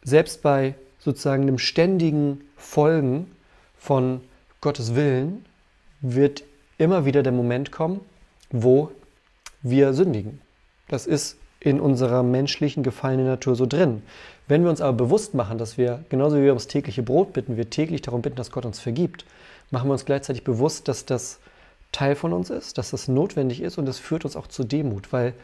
selbst 0.02 0.42
bei 0.42 0.74
sozusagen 0.98 1.46
dem 1.46 1.58
ständigen 1.58 2.42
Folgen 2.56 3.30
von 3.78 4.20
Gottes 4.60 4.94
Willen 4.94 5.44
wird 6.00 6.44
immer 6.78 7.04
wieder 7.04 7.22
der 7.22 7.32
Moment 7.32 7.72
kommen, 7.72 8.00
wo 8.50 8.90
wir 9.62 9.92
sündigen. 9.94 10.40
Das 10.88 11.06
ist 11.06 11.36
in 11.60 11.78
unserer 11.78 12.22
menschlichen 12.22 12.82
gefallenen 12.82 13.26
Natur 13.26 13.54
so 13.54 13.66
drin. 13.66 14.02
Wenn 14.48 14.62
wir 14.62 14.70
uns 14.70 14.80
aber 14.80 14.96
bewusst 14.96 15.34
machen, 15.34 15.58
dass 15.58 15.78
wir, 15.78 16.04
genauso 16.08 16.36
wie 16.36 16.42
wir 16.42 16.48
ums 16.50 16.66
tägliche 16.66 17.02
Brot 17.02 17.32
bitten, 17.32 17.56
wir 17.56 17.70
täglich 17.70 18.02
darum 18.02 18.22
bitten, 18.22 18.36
dass 18.36 18.50
Gott 18.50 18.64
uns 18.64 18.80
vergibt, 18.80 19.24
machen 19.70 19.88
wir 19.88 19.92
uns 19.92 20.06
gleichzeitig 20.06 20.42
bewusst, 20.42 20.88
dass 20.88 21.04
das 21.04 21.38
Teil 21.92 22.16
von 22.16 22.32
uns 22.32 22.50
ist, 22.50 22.78
dass 22.78 22.90
das 22.90 23.08
notwendig 23.08 23.60
ist 23.60 23.78
und 23.78 23.86
das 23.86 23.98
führt 23.98 24.24
uns 24.24 24.36
auch 24.36 24.46
zu 24.46 24.64
Demut, 24.64 25.12
weil 25.12 25.34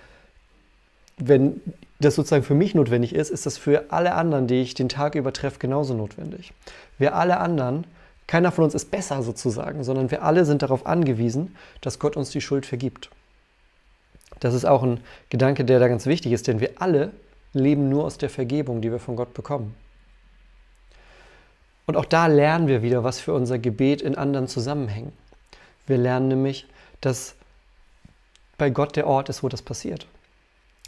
wenn 1.16 1.60
das 1.98 2.14
sozusagen 2.14 2.44
für 2.44 2.54
mich 2.54 2.74
notwendig 2.74 3.14
ist, 3.14 3.30
ist 3.30 3.46
das 3.46 3.56
für 3.56 3.90
alle 3.90 4.14
anderen, 4.14 4.46
die 4.46 4.60
ich 4.60 4.74
den 4.74 4.88
Tag 4.88 5.14
übertreffe, 5.14 5.58
genauso 5.58 5.94
notwendig. 5.94 6.52
Wir 6.98 7.14
alle 7.14 7.38
anderen, 7.38 7.86
keiner 8.26 8.52
von 8.52 8.64
uns 8.64 8.74
ist 8.74 8.90
besser 8.90 9.22
sozusagen, 9.22 9.82
sondern 9.84 10.10
wir 10.10 10.22
alle 10.22 10.44
sind 10.44 10.62
darauf 10.62 10.86
angewiesen, 10.86 11.56
dass 11.80 11.98
Gott 11.98 12.16
uns 12.16 12.30
die 12.30 12.40
Schuld 12.40 12.66
vergibt. 12.66 13.10
Das 14.40 14.52
ist 14.52 14.66
auch 14.66 14.82
ein 14.82 15.00
Gedanke, 15.30 15.64
der 15.64 15.78
da 15.78 15.88
ganz 15.88 16.06
wichtig 16.06 16.32
ist, 16.32 16.46
denn 16.46 16.60
wir 16.60 16.72
alle 16.76 17.12
leben 17.54 17.88
nur 17.88 18.04
aus 18.04 18.18
der 18.18 18.28
Vergebung, 18.28 18.82
die 18.82 18.90
wir 18.90 18.98
von 18.98 19.16
Gott 19.16 19.32
bekommen. 19.32 19.74
Und 21.86 21.96
auch 21.96 22.04
da 22.04 22.26
lernen 22.26 22.66
wir 22.66 22.82
wieder, 22.82 23.04
was 23.04 23.20
für 23.20 23.32
unser 23.32 23.58
Gebet 23.58 24.02
in 24.02 24.16
anderen 24.16 24.48
Zusammenhängen. 24.48 25.12
Wir 25.86 25.96
lernen 25.96 26.28
nämlich, 26.28 26.66
dass 27.00 27.36
bei 28.58 28.70
Gott 28.70 28.96
der 28.96 29.06
Ort 29.06 29.28
ist, 29.28 29.42
wo 29.42 29.48
das 29.48 29.62
passiert. 29.62 30.06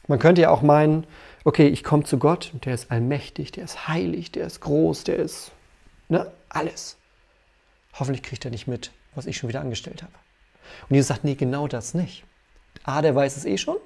Man 0.08 0.18
könnte 0.18 0.42
ja 0.42 0.50
auch 0.50 0.62
meinen, 0.62 1.06
okay, 1.44 1.68
ich 1.68 1.84
komme 1.84 2.02
zu 2.02 2.18
Gott 2.18 2.50
und 2.52 2.64
der 2.64 2.74
ist 2.74 2.90
allmächtig, 2.90 3.52
der 3.52 3.64
ist 3.64 3.86
heilig, 3.86 4.32
der 4.32 4.46
ist 4.46 4.60
groß, 4.60 5.04
der 5.04 5.16
ist 5.16 5.52
ne, 6.08 6.32
alles. 6.48 6.96
Hoffentlich 7.92 8.22
kriegt 8.22 8.44
er 8.44 8.50
nicht 8.50 8.66
mit, 8.66 8.90
was 9.14 9.26
ich 9.26 9.36
schon 9.36 9.48
wieder 9.48 9.60
angestellt 9.60 10.02
habe. 10.02 10.12
Und 10.88 10.96
Jesus 10.96 11.08
sagt, 11.08 11.24
nee, 11.24 11.34
genau 11.34 11.68
das 11.68 11.94
nicht. 11.94 12.24
A, 12.84 13.02
der 13.02 13.14
weiß 13.14 13.36
es 13.36 13.44
eh 13.44 13.58
schon. 13.58 13.76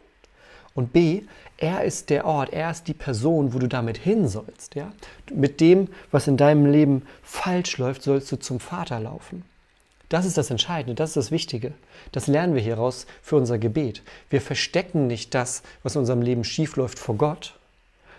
Und 0.75 0.93
B, 0.93 1.23
er 1.59 1.85
ist 1.85 2.09
der 2.09 2.25
Ort, 2.25 2.53
er 2.53 2.71
ist 2.71 2.89
die 2.89 2.95
Person, 2.95 3.53
wo 3.53 3.59
du 3.59 3.69
damit 3.69 3.99
hin 3.99 4.27
sollst. 4.29 4.75
Ja? 4.75 4.93
Mit 5.33 5.61
dem, 5.61 5.89
was 6.11 6.29
in 6.29 6.37
deinem 6.37 6.67
Leben 6.67 7.07
falsch 7.23 7.79
läuft, 7.79 8.03
sollst 8.03 8.33
du 8.33 8.37
zum 8.37 8.59
Vater 8.59 9.01
laufen. 9.01 9.45
Das 10.13 10.27
ist 10.27 10.37
das 10.37 10.51
Entscheidende, 10.51 10.95
das 10.95 11.11
ist 11.11 11.17
das 11.17 11.31
Wichtige. 11.31 11.73
Das 12.13 12.27
lernen 12.27 12.55
wir 12.55 12.61
hieraus 12.61 13.07
für 13.23 13.37
unser 13.37 13.57
Gebet. 13.57 14.03
Wir 14.29 14.43
verstecken 14.43 15.07
nicht 15.07 15.33
das, 15.33 15.63
was 15.83 15.95
in 15.95 16.01
unserem 16.01 16.21
Leben 16.21 16.45
schiefläuft, 16.45 16.99
vor 16.99 17.17
Gott, 17.17 17.59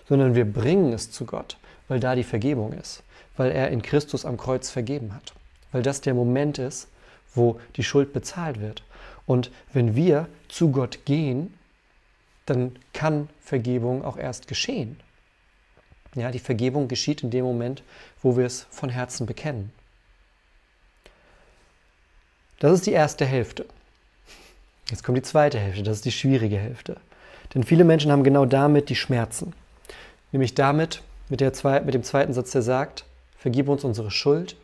sondern 0.09 0.33
wir 0.33 0.51
bringen 0.51 0.91
es 0.91 1.11
zu 1.11 1.27
Gott, 1.27 1.57
weil 1.87 1.99
da 1.99 2.15
die 2.15 2.23
Vergebung 2.23 2.73
ist, 2.73 3.03
weil 3.37 3.51
er 3.51 3.69
in 3.69 3.83
Christus 3.83 4.25
am 4.25 4.37
Kreuz 4.37 4.71
vergeben 4.71 5.13
hat, 5.13 5.35
weil 5.71 5.83
das 5.83 6.01
der 6.01 6.15
Moment 6.15 6.57
ist, 6.57 6.87
wo 7.35 7.59
die 7.75 7.83
Schuld 7.83 8.11
bezahlt 8.11 8.59
wird. 8.59 8.81
Und 9.27 9.51
wenn 9.71 9.95
wir 9.95 10.27
zu 10.47 10.71
Gott 10.71 11.05
gehen, 11.05 11.53
dann 12.47 12.75
kann 12.93 13.29
Vergebung 13.39 14.03
auch 14.03 14.17
erst 14.17 14.47
geschehen. 14.47 14.99
Ja, 16.15 16.31
die 16.31 16.39
Vergebung 16.39 16.87
geschieht 16.87 17.21
in 17.21 17.29
dem 17.29 17.45
Moment, 17.45 17.83
wo 18.23 18.35
wir 18.35 18.47
es 18.47 18.65
von 18.71 18.89
Herzen 18.89 19.27
bekennen. 19.27 19.71
Das 22.59 22.73
ist 22.73 22.85
die 22.85 22.91
erste 22.91 23.25
Hälfte. 23.25 23.65
Jetzt 24.89 25.03
kommt 25.03 25.17
die 25.17 25.23
zweite 25.23 25.59
Hälfte, 25.59 25.83
das 25.83 25.97
ist 25.97 26.05
die 26.05 26.11
schwierige 26.11 26.57
Hälfte. 26.57 26.97
Denn 27.53 27.63
viele 27.63 27.83
Menschen 27.83 28.11
haben 28.11 28.23
genau 28.23 28.45
damit 28.45 28.89
die 28.89 28.95
Schmerzen. 28.95 29.53
Nämlich 30.31 30.55
damit, 30.55 31.01
mit, 31.29 31.55
zwei, 31.55 31.81
mit 31.81 31.93
dem 31.93 32.03
zweiten 32.03 32.33
Satz, 32.33 32.51
der 32.51 32.61
sagt, 32.61 33.05
vergib 33.37 33.69
uns 33.69 33.83
unsere 33.83 34.11
Schuld, 34.11 34.55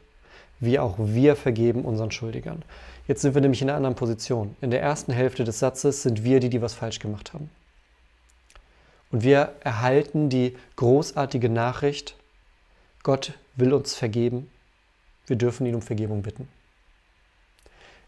wie 0.60 0.79
auch 0.79 0.96
wir 0.98 1.36
vergeben 1.36 1.86
unseren 1.86 2.12
Schuldigern. 2.12 2.63
Jetzt 3.08 3.22
sind 3.22 3.34
wir 3.34 3.41
nämlich 3.41 3.62
in 3.62 3.69
einer 3.69 3.77
anderen 3.77 3.96
Position. 3.96 4.55
In 4.62 4.72
der 4.72 4.81
ersten 4.81 5.12
Hälfte 5.12 5.43
des 5.43 5.60
Satzes 5.60 6.03
sind 6.03 6.24
wir 6.24 6.39
die, 6.39 6.50
die 6.50 6.62
was 6.62 6.74
falsch 6.74 7.00
gemacht 7.00 7.34
haben. 7.34 7.50
Und 9.12 9.24
wir 9.24 9.53
erhalten 9.62 10.29
die 10.29 10.55
großartige 10.75 11.50
Nachricht, 11.50 12.15
Gott 13.01 13.34
will 13.55 13.74
uns 13.74 13.96
vergeben, 13.96 14.51
wir 15.25 15.36
dürfen 15.36 15.65
ihn 15.65 15.75
um 15.75 15.81
Vergebung 15.81 16.22
bitten. 16.22 16.48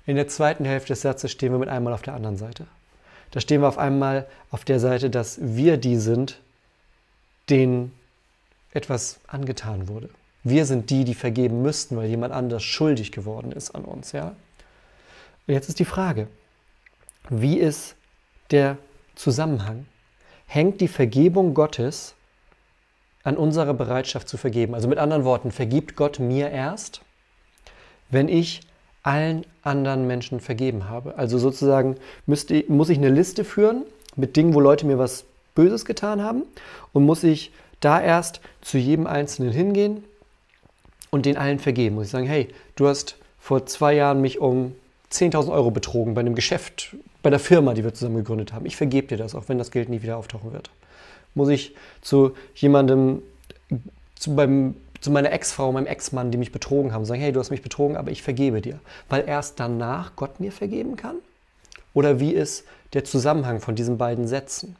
In 0.05 0.15
der 0.15 0.27
zweiten 0.27 0.65
Hälfte 0.65 0.89
des 0.89 1.01
Satzes 1.01 1.31
stehen 1.31 1.51
wir 1.51 1.59
mit 1.59 1.69
einmal 1.69 1.93
auf 1.93 2.01
der 2.01 2.13
anderen 2.13 2.37
Seite. 2.37 2.65
Da 3.31 3.39
stehen 3.39 3.61
wir 3.61 3.67
auf 3.67 3.77
einmal 3.77 4.27
auf 4.49 4.65
der 4.65 4.79
Seite, 4.79 5.09
dass 5.09 5.39
wir 5.41 5.77
die 5.77 5.97
sind, 5.97 6.39
denen 7.49 7.93
etwas 8.73 9.19
angetan 9.27 9.87
wurde. 9.87 10.09
Wir 10.43 10.65
sind 10.65 10.89
die, 10.89 11.03
die 11.03 11.13
vergeben 11.13 11.61
müssten, 11.61 11.97
weil 11.97 12.07
jemand 12.07 12.33
anders 12.33 12.63
schuldig 12.63 13.11
geworden 13.11 13.51
ist 13.51 13.71
an 13.75 13.85
uns. 13.85 14.11
Ja? 14.11 14.35
Und 15.47 15.53
jetzt 15.53 15.69
ist 15.69 15.79
die 15.79 15.85
Frage, 15.85 16.27
wie 17.29 17.57
ist 17.57 17.95
der 18.49 18.77
Zusammenhang? 19.15 19.85
Hängt 20.47 20.81
die 20.81 20.87
Vergebung 20.87 21.53
Gottes 21.53 22.15
an 23.23 23.37
unserer 23.37 23.73
Bereitschaft 23.73 24.27
zu 24.27 24.37
vergeben? 24.37 24.73
Also 24.73 24.87
mit 24.87 24.97
anderen 24.97 25.23
Worten, 25.23 25.51
vergibt 25.51 25.95
Gott 25.95 26.19
mir 26.19 26.49
erst, 26.49 27.01
wenn 28.09 28.27
ich 28.27 28.61
allen 29.03 29.45
anderen 29.63 30.07
Menschen 30.07 30.39
vergeben 30.39 30.89
habe. 30.89 31.17
Also 31.17 31.37
sozusagen 31.37 31.95
müsste, 32.25 32.63
muss 32.67 32.89
ich 32.89 32.97
eine 32.97 33.09
Liste 33.09 33.43
führen 33.43 33.83
mit 34.15 34.35
Dingen, 34.35 34.53
wo 34.53 34.59
Leute 34.59 34.85
mir 34.85 34.97
was 34.97 35.25
Böses 35.55 35.85
getan 35.85 36.21
haben 36.21 36.43
und 36.93 37.05
muss 37.05 37.23
ich 37.23 37.51
da 37.79 37.99
erst 37.99 38.41
zu 38.61 38.77
jedem 38.77 39.07
Einzelnen 39.07 39.51
hingehen 39.51 40.03
und 41.09 41.25
den 41.25 41.37
allen 41.37 41.59
vergeben. 41.59 41.95
Muss 41.95 42.05
ich 42.05 42.11
sagen, 42.11 42.27
hey, 42.27 42.49
du 42.75 42.87
hast 42.87 43.17
vor 43.39 43.65
zwei 43.65 43.93
Jahren 43.93 44.21
mich 44.21 44.39
um 44.39 44.75
10.000 45.11 45.51
Euro 45.51 45.71
betrogen 45.71 46.13
bei 46.13 46.21
einem 46.21 46.35
Geschäft, 46.35 46.95
bei 47.21 47.29
der 47.29 47.39
Firma, 47.39 47.73
die 47.73 47.83
wir 47.83 47.93
zusammen 47.93 48.17
gegründet 48.17 48.53
haben. 48.53 48.65
Ich 48.65 48.77
vergebe 48.77 49.07
dir 49.07 49.17
das, 49.17 49.35
auch 49.35 49.49
wenn 49.49 49.57
das 49.57 49.71
Geld 49.71 49.89
nie 49.89 50.01
wieder 50.01 50.17
auftauchen 50.17 50.53
wird. 50.53 50.69
Muss 51.33 51.49
ich 51.49 51.75
zu 52.01 52.31
jemandem, 52.55 53.21
zu, 54.15 54.35
beim, 54.35 54.75
zu 55.01 55.11
meiner 55.11 55.31
Ex-Frau, 55.31 55.71
meinem 55.71 55.87
Ex-Mann, 55.87 56.31
die 56.31 56.37
mich 56.37 56.51
betrogen 56.51 56.93
haben, 56.93 57.05
sagen, 57.05 57.21
hey, 57.21 57.31
du 57.31 57.39
hast 57.39 57.49
mich 57.49 57.63
betrogen, 57.63 57.97
aber 57.97 58.11
ich 58.11 58.21
vergebe 58.21 58.61
dir. 58.61 58.79
Weil 59.09 59.27
erst 59.27 59.59
danach 59.59 60.15
Gott 60.15 60.39
mir 60.39 60.51
vergeben 60.51 60.95
kann? 60.95 61.17
Oder 61.93 62.19
wie 62.19 62.31
ist 62.31 62.63
der 62.93 63.03
Zusammenhang 63.03 63.59
von 63.59 63.75
diesen 63.75 63.97
beiden 63.97 64.27
Sätzen? 64.27 64.75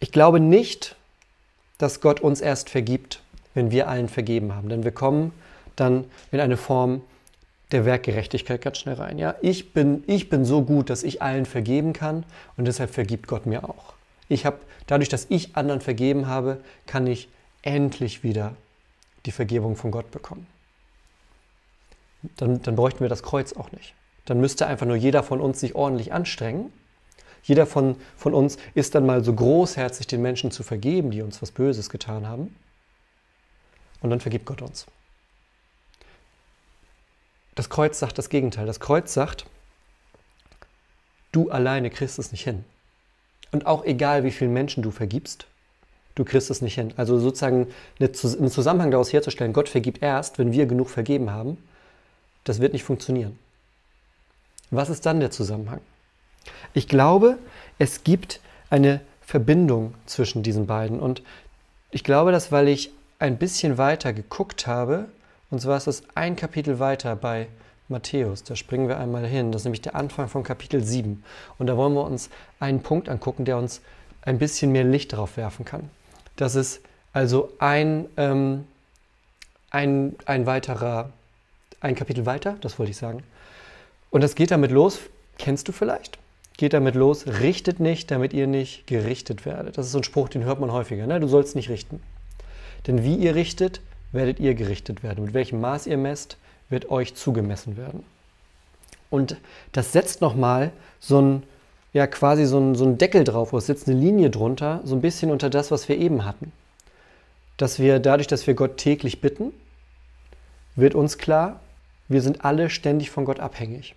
Ich 0.00 0.10
glaube 0.10 0.40
nicht, 0.40 0.96
dass 1.78 2.00
Gott 2.00 2.20
uns 2.20 2.40
erst 2.40 2.70
vergibt, 2.70 3.20
wenn 3.54 3.70
wir 3.70 3.88
allen 3.88 4.08
vergeben 4.08 4.54
haben. 4.54 4.68
Denn 4.68 4.84
wir 4.84 4.92
kommen 4.92 5.32
dann 5.76 6.04
in 6.32 6.40
eine 6.40 6.56
Form 6.56 7.02
der 7.72 7.84
Werkgerechtigkeit 7.84 8.60
ganz 8.60 8.78
schnell 8.78 8.96
rein. 8.96 9.18
Ja, 9.18 9.34
ich 9.42 9.72
bin, 9.72 10.02
ich 10.06 10.28
bin 10.28 10.44
so 10.44 10.62
gut, 10.62 10.90
dass 10.90 11.02
ich 11.02 11.22
allen 11.22 11.46
vergeben 11.46 11.92
kann 11.92 12.24
und 12.56 12.66
deshalb 12.66 12.90
vergibt 12.90 13.28
Gott 13.28 13.46
mir 13.46 13.64
auch. 13.64 13.94
Ich 14.28 14.46
habe, 14.46 14.58
dadurch, 14.86 15.08
dass 15.08 15.26
ich 15.28 15.56
anderen 15.56 15.80
vergeben 15.80 16.26
habe, 16.26 16.58
kann 16.86 17.06
ich 17.06 17.28
endlich 17.62 18.22
wieder 18.22 18.54
die 19.26 19.32
Vergebung 19.32 19.76
von 19.76 19.90
Gott 19.90 20.10
bekommen. 20.10 20.46
Dann, 22.36 22.62
dann 22.62 22.76
bräuchten 22.76 23.00
wir 23.00 23.08
das 23.08 23.22
Kreuz 23.22 23.52
auch 23.52 23.72
nicht. 23.72 23.94
Dann 24.24 24.40
müsste 24.40 24.66
einfach 24.66 24.86
nur 24.86 24.96
jeder 24.96 25.22
von 25.22 25.40
uns 25.40 25.60
sich 25.60 25.74
ordentlich 25.74 26.12
anstrengen 26.12 26.72
jeder 27.42 27.66
von, 27.66 27.96
von 28.16 28.34
uns 28.34 28.56
ist 28.74 28.94
dann 28.94 29.04
mal 29.04 29.24
so 29.24 29.34
großherzig, 29.34 30.06
den 30.06 30.22
Menschen 30.22 30.50
zu 30.50 30.62
vergeben, 30.62 31.10
die 31.10 31.22
uns 31.22 31.42
was 31.42 31.50
Böses 31.50 31.90
getan 31.90 32.26
haben. 32.26 32.54
Und 34.00 34.10
dann 34.10 34.20
vergibt 34.20 34.46
Gott 34.46 34.62
uns. 34.62 34.86
Das 37.54 37.68
Kreuz 37.68 37.98
sagt 37.98 38.18
das 38.18 38.28
Gegenteil. 38.28 38.66
Das 38.66 38.80
Kreuz 38.80 39.12
sagt, 39.12 39.46
du 41.32 41.50
alleine 41.50 41.90
kriegst 41.90 42.18
es 42.18 42.32
nicht 42.32 42.44
hin. 42.44 42.64
Und 43.50 43.66
auch 43.66 43.84
egal, 43.84 44.24
wie 44.24 44.30
vielen 44.30 44.52
Menschen 44.52 44.82
du 44.82 44.90
vergibst, 44.90 45.46
du 46.14 46.24
kriegst 46.24 46.50
es 46.50 46.62
nicht 46.62 46.74
hin. 46.74 46.92
Also 46.96 47.18
sozusagen 47.18 47.68
einen 48.00 48.50
Zusammenhang 48.50 48.90
daraus 48.90 49.12
herzustellen, 49.12 49.52
Gott 49.52 49.68
vergibt 49.68 50.02
erst, 50.02 50.38
wenn 50.38 50.52
wir 50.52 50.66
genug 50.66 50.90
vergeben 50.90 51.30
haben, 51.30 51.58
das 52.44 52.60
wird 52.60 52.72
nicht 52.72 52.84
funktionieren. 52.84 53.38
Was 54.70 54.88
ist 54.88 55.06
dann 55.06 55.20
der 55.20 55.30
Zusammenhang? 55.30 55.80
Ich 56.74 56.88
glaube, 56.88 57.38
es 57.78 58.04
gibt 58.04 58.40
eine 58.70 59.00
Verbindung 59.20 59.94
zwischen 60.06 60.42
diesen 60.42 60.66
beiden. 60.66 60.98
Und 60.98 61.22
ich 61.90 62.04
glaube 62.04 62.32
das, 62.32 62.50
weil 62.52 62.68
ich 62.68 62.90
ein 63.18 63.38
bisschen 63.38 63.78
weiter 63.78 64.12
geguckt 64.12 64.66
habe. 64.66 65.06
Und 65.50 65.60
zwar 65.60 65.76
ist 65.76 65.86
das 65.86 66.02
ein 66.14 66.36
Kapitel 66.36 66.78
weiter 66.78 67.14
bei 67.14 67.48
Matthäus. 67.88 68.42
Da 68.42 68.56
springen 68.56 68.88
wir 68.88 68.98
einmal 68.98 69.26
hin. 69.26 69.52
Das 69.52 69.62
ist 69.62 69.64
nämlich 69.66 69.82
der 69.82 69.94
Anfang 69.94 70.28
von 70.28 70.42
Kapitel 70.42 70.82
7. 70.82 71.22
Und 71.58 71.66
da 71.66 71.76
wollen 71.76 71.94
wir 71.94 72.04
uns 72.04 72.30
einen 72.58 72.82
Punkt 72.82 73.08
angucken, 73.08 73.44
der 73.44 73.58
uns 73.58 73.82
ein 74.22 74.38
bisschen 74.38 74.72
mehr 74.72 74.84
Licht 74.84 75.12
darauf 75.12 75.36
werfen 75.36 75.64
kann. 75.64 75.90
Das 76.36 76.54
ist 76.54 76.80
also 77.12 77.52
ein, 77.58 78.06
ähm, 78.16 78.66
ein, 79.70 80.16
ein 80.24 80.46
weiterer, 80.46 81.10
ein 81.80 81.94
Kapitel 81.94 82.26
weiter, 82.26 82.56
das 82.60 82.78
wollte 82.78 82.90
ich 82.90 82.96
sagen. 82.96 83.22
Und 84.10 84.22
das 84.22 84.34
geht 84.34 84.50
damit 84.50 84.70
los, 84.70 85.00
kennst 85.38 85.68
du 85.68 85.72
vielleicht? 85.72 86.18
geht 86.56 86.74
damit 86.74 86.94
los, 86.94 87.26
richtet 87.26 87.80
nicht, 87.80 88.10
damit 88.10 88.32
ihr 88.32 88.46
nicht 88.46 88.86
gerichtet 88.86 89.46
werdet. 89.46 89.78
Das 89.78 89.86
ist 89.86 89.92
so 89.92 89.98
ein 89.98 90.04
Spruch, 90.04 90.28
den 90.28 90.44
hört 90.44 90.60
man 90.60 90.72
häufiger. 90.72 91.06
Ne? 91.06 91.18
Du 91.20 91.26
sollst 91.26 91.56
nicht 91.56 91.68
richten. 91.68 92.00
Denn 92.86 93.02
wie 93.04 93.16
ihr 93.16 93.34
richtet, 93.34 93.80
werdet 94.12 94.40
ihr 94.40 94.54
gerichtet 94.54 95.02
werden. 95.02 95.24
Mit 95.24 95.34
welchem 95.34 95.60
Maß 95.60 95.86
ihr 95.86 95.96
messt, 95.96 96.36
wird 96.68 96.90
euch 96.90 97.14
zugemessen 97.14 97.76
werden. 97.76 98.04
Und 99.10 99.36
das 99.72 99.92
setzt 99.92 100.20
nochmal 100.20 100.72
so 101.00 101.20
ein, 101.20 101.42
ja, 101.92 102.06
quasi 102.06 102.46
so 102.46 102.58
ein, 102.58 102.74
so 102.74 102.84
ein 102.84 102.98
Deckel 102.98 103.24
drauf, 103.24 103.52
wo 103.52 103.58
es 103.58 103.66
sitzt 103.66 103.88
eine 103.88 103.98
Linie 103.98 104.30
drunter, 104.30 104.80
so 104.84 104.94
ein 104.94 105.00
bisschen 105.00 105.30
unter 105.30 105.50
das, 105.50 105.70
was 105.70 105.88
wir 105.88 105.98
eben 105.98 106.24
hatten. 106.24 106.52
Dass 107.56 107.78
wir 107.78 107.98
dadurch, 107.98 108.26
dass 108.26 108.46
wir 108.46 108.54
Gott 108.54 108.78
täglich 108.78 109.20
bitten, 109.20 109.52
wird 110.74 110.94
uns 110.94 111.18
klar, 111.18 111.60
wir 112.08 112.22
sind 112.22 112.44
alle 112.44 112.70
ständig 112.70 113.10
von 113.10 113.24
Gott 113.24 113.40
abhängig. 113.40 113.94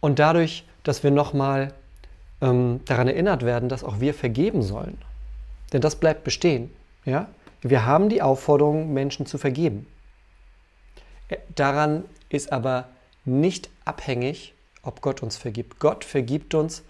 Und 0.00 0.18
dadurch 0.18 0.64
dass 0.88 1.02
wir 1.02 1.10
nochmal 1.10 1.74
ähm, 2.40 2.80
daran 2.86 3.08
erinnert 3.08 3.44
werden, 3.44 3.68
dass 3.68 3.84
auch 3.84 4.00
wir 4.00 4.14
vergeben 4.14 4.62
sollen. 4.62 4.96
Denn 5.72 5.82
das 5.82 5.96
bleibt 5.96 6.24
bestehen. 6.24 6.70
Ja? 7.04 7.28
Wir 7.60 7.84
haben 7.84 8.08
die 8.08 8.22
Aufforderung, 8.22 8.94
Menschen 8.94 9.26
zu 9.26 9.36
vergeben. 9.36 9.86
Äh, 11.28 11.36
daran 11.54 12.04
ist 12.30 12.52
aber 12.52 12.88
nicht 13.26 13.68
abhängig, 13.84 14.54
ob 14.82 15.00
Gott 15.00 15.22
uns 15.22 15.36
vergibt. 15.36 15.78
Gott 15.80 16.04
vergibt 16.04 16.54
uns 16.54 16.82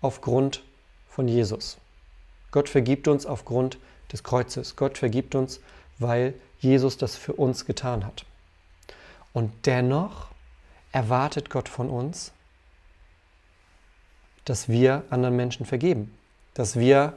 aufgrund 0.00 0.62
von 1.08 1.28
Jesus. 1.28 1.78
Gott 2.50 2.68
vergibt 2.68 3.08
uns 3.08 3.26
aufgrund 3.26 3.78
des 4.12 4.22
Kreuzes. 4.22 4.76
Gott 4.76 4.98
vergibt 4.98 5.34
uns, 5.34 5.60
weil 5.98 6.34
Jesus 6.58 6.96
das 6.96 7.16
für 7.16 7.32
uns 7.32 7.66
getan 7.66 8.04
hat. 8.04 8.24
Und 9.32 9.52
dennoch 9.66 10.28
erwartet 10.92 11.50
Gott 11.50 11.68
von 11.68 11.90
uns, 11.90 12.32
dass 14.44 14.68
wir 14.68 15.04
anderen 15.10 15.36
Menschen 15.36 15.66
vergeben. 15.66 16.16
Dass 16.54 16.78
wir 16.78 17.14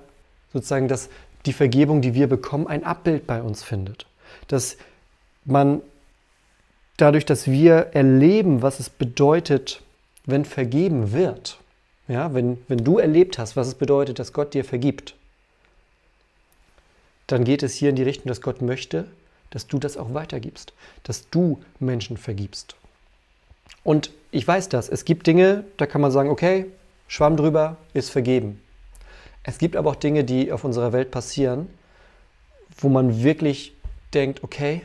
sozusagen, 0.51 0.87
dass 0.87 1.09
die 1.45 1.53
Vergebung, 1.53 2.01
die 2.01 2.13
wir 2.13 2.27
bekommen, 2.27 2.67
ein 2.67 2.83
Abbild 2.83 3.25
bei 3.25 3.41
uns 3.41 3.63
findet. 3.63 4.05
Dass 4.47 4.77
man 5.45 5.81
dadurch, 6.97 7.25
dass 7.25 7.47
wir 7.47 7.91
erleben, 7.93 8.61
was 8.61 8.79
es 8.79 8.89
bedeutet, 8.89 9.81
wenn 10.31 10.45
vergeben 10.45 11.11
wird, 11.11 11.59
ja, 12.07 12.33
wenn, 12.33 12.57
wenn 12.67 12.83
du 12.83 12.97
erlebt 12.97 13.37
hast, 13.37 13.55
was 13.55 13.67
es 13.67 13.75
bedeutet, 13.75 14.19
dass 14.19 14.33
Gott 14.33 14.53
dir 14.53 14.65
vergibt, 14.65 15.15
dann 17.27 17.43
geht 17.43 17.61
es 17.61 17.75
hier 17.75 17.89
in 17.89 17.95
die 17.95 18.03
Richtung, 18.03 18.27
dass 18.27 18.41
Gott 18.41 18.61
möchte, 18.61 19.07
dass 19.51 19.67
du 19.67 19.77
das 19.79 19.97
auch 19.97 20.13
weitergibst, 20.13 20.73
dass 21.03 21.29
du 21.29 21.61
Menschen 21.79 22.17
vergibst. 22.17 22.75
Und 23.83 24.11
ich 24.31 24.47
weiß 24.47 24.69
das, 24.69 24.89
es 24.89 25.05
gibt 25.05 25.27
Dinge, 25.27 25.63
da 25.77 25.85
kann 25.85 26.01
man 26.01 26.11
sagen, 26.11 26.29
okay, 26.29 26.65
Schwamm 27.07 27.37
drüber 27.37 27.77
ist 27.93 28.09
vergeben. 28.09 28.61
Es 29.43 29.57
gibt 29.57 29.75
aber 29.75 29.91
auch 29.91 29.95
Dinge, 29.95 30.23
die 30.23 30.51
auf 30.51 30.63
unserer 30.63 30.93
Welt 30.93 31.11
passieren, 31.11 31.69
wo 32.77 32.89
man 32.89 33.23
wirklich 33.23 33.73
denkt, 34.13 34.43
okay, 34.43 34.81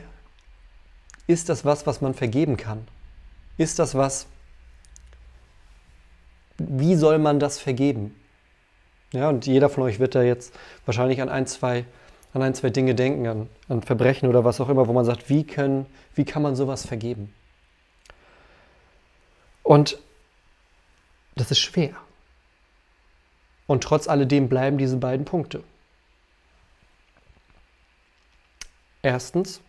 ist 1.27 1.49
das 1.49 1.65
was, 1.65 1.85
was 1.87 2.01
man 2.01 2.13
vergeben 2.13 2.57
kann? 2.57 2.87
Ist 3.57 3.79
das 3.79 3.95
was, 3.95 4.27
wie 6.57 6.95
soll 6.95 7.17
man 7.17 7.39
das 7.39 7.59
vergeben? 7.59 8.15
Ja, 9.11 9.29
und 9.29 9.45
jeder 9.45 9.69
von 9.69 9.83
euch 9.83 9.99
wird 9.99 10.15
da 10.15 10.23
jetzt 10.23 10.53
wahrscheinlich 10.85 11.21
an 11.21 11.29
ein, 11.29 11.47
zwei, 11.47 11.85
an 12.33 12.41
ein, 12.41 12.53
zwei 12.53 12.69
Dinge 12.69 12.95
denken, 12.95 13.27
an, 13.27 13.49
an 13.69 13.81
Verbrechen 13.81 14.27
oder 14.27 14.43
was 14.43 14.59
auch 14.59 14.69
immer, 14.69 14.87
wo 14.87 14.93
man 14.93 15.05
sagt, 15.05 15.29
wie, 15.29 15.45
können, 15.45 15.85
wie 16.15 16.25
kann 16.25 16.41
man 16.41 16.55
sowas 16.55 16.85
vergeben? 16.85 17.33
Und 19.63 19.99
das 21.35 21.51
ist 21.51 21.59
schwer. 21.59 21.95
Und 23.67 23.83
trotz 23.83 24.07
alledem 24.07 24.47
bleiben 24.47 24.77
diese 24.77 24.97
beiden 24.97 25.25
Punkte. 25.25 25.63
Erstens, 29.01 29.61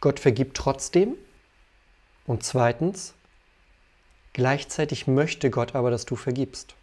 Gott 0.00 0.20
vergibt 0.20 0.56
trotzdem. 0.56 1.14
Und 2.26 2.42
zweitens, 2.42 3.14
gleichzeitig 4.34 5.06
möchte 5.06 5.48
Gott 5.48 5.74
aber, 5.74 5.90
dass 5.90 6.04
du 6.04 6.16
vergibst. 6.16 6.74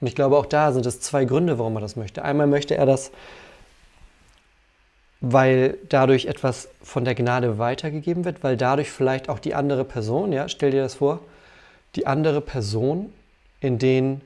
Und 0.00 0.06
ich 0.06 0.14
glaube, 0.14 0.36
auch 0.36 0.46
da 0.46 0.72
sind 0.72 0.86
es 0.86 1.00
zwei 1.00 1.24
Gründe, 1.24 1.58
warum 1.58 1.76
er 1.76 1.80
das 1.80 1.96
möchte. 1.96 2.24
Einmal 2.24 2.46
möchte 2.46 2.76
er 2.76 2.86
das, 2.86 3.10
weil 5.20 5.78
dadurch 5.88 6.26
etwas 6.26 6.68
von 6.82 7.04
der 7.04 7.14
Gnade 7.14 7.58
weitergegeben 7.58 8.24
wird, 8.24 8.44
weil 8.44 8.56
dadurch 8.56 8.90
vielleicht 8.90 9.28
auch 9.28 9.38
die 9.38 9.54
andere 9.54 9.84
Person, 9.84 10.32
ja, 10.32 10.48
stell 10.48 10.70
dir 10.70 10.82
das 10.82 10.96
vor, 10.96 11.20
die 11.96 12.06
andere 12.06 12.40
Person, 12.40 13.12
in 13.60 13.78
denen 13.78 14.20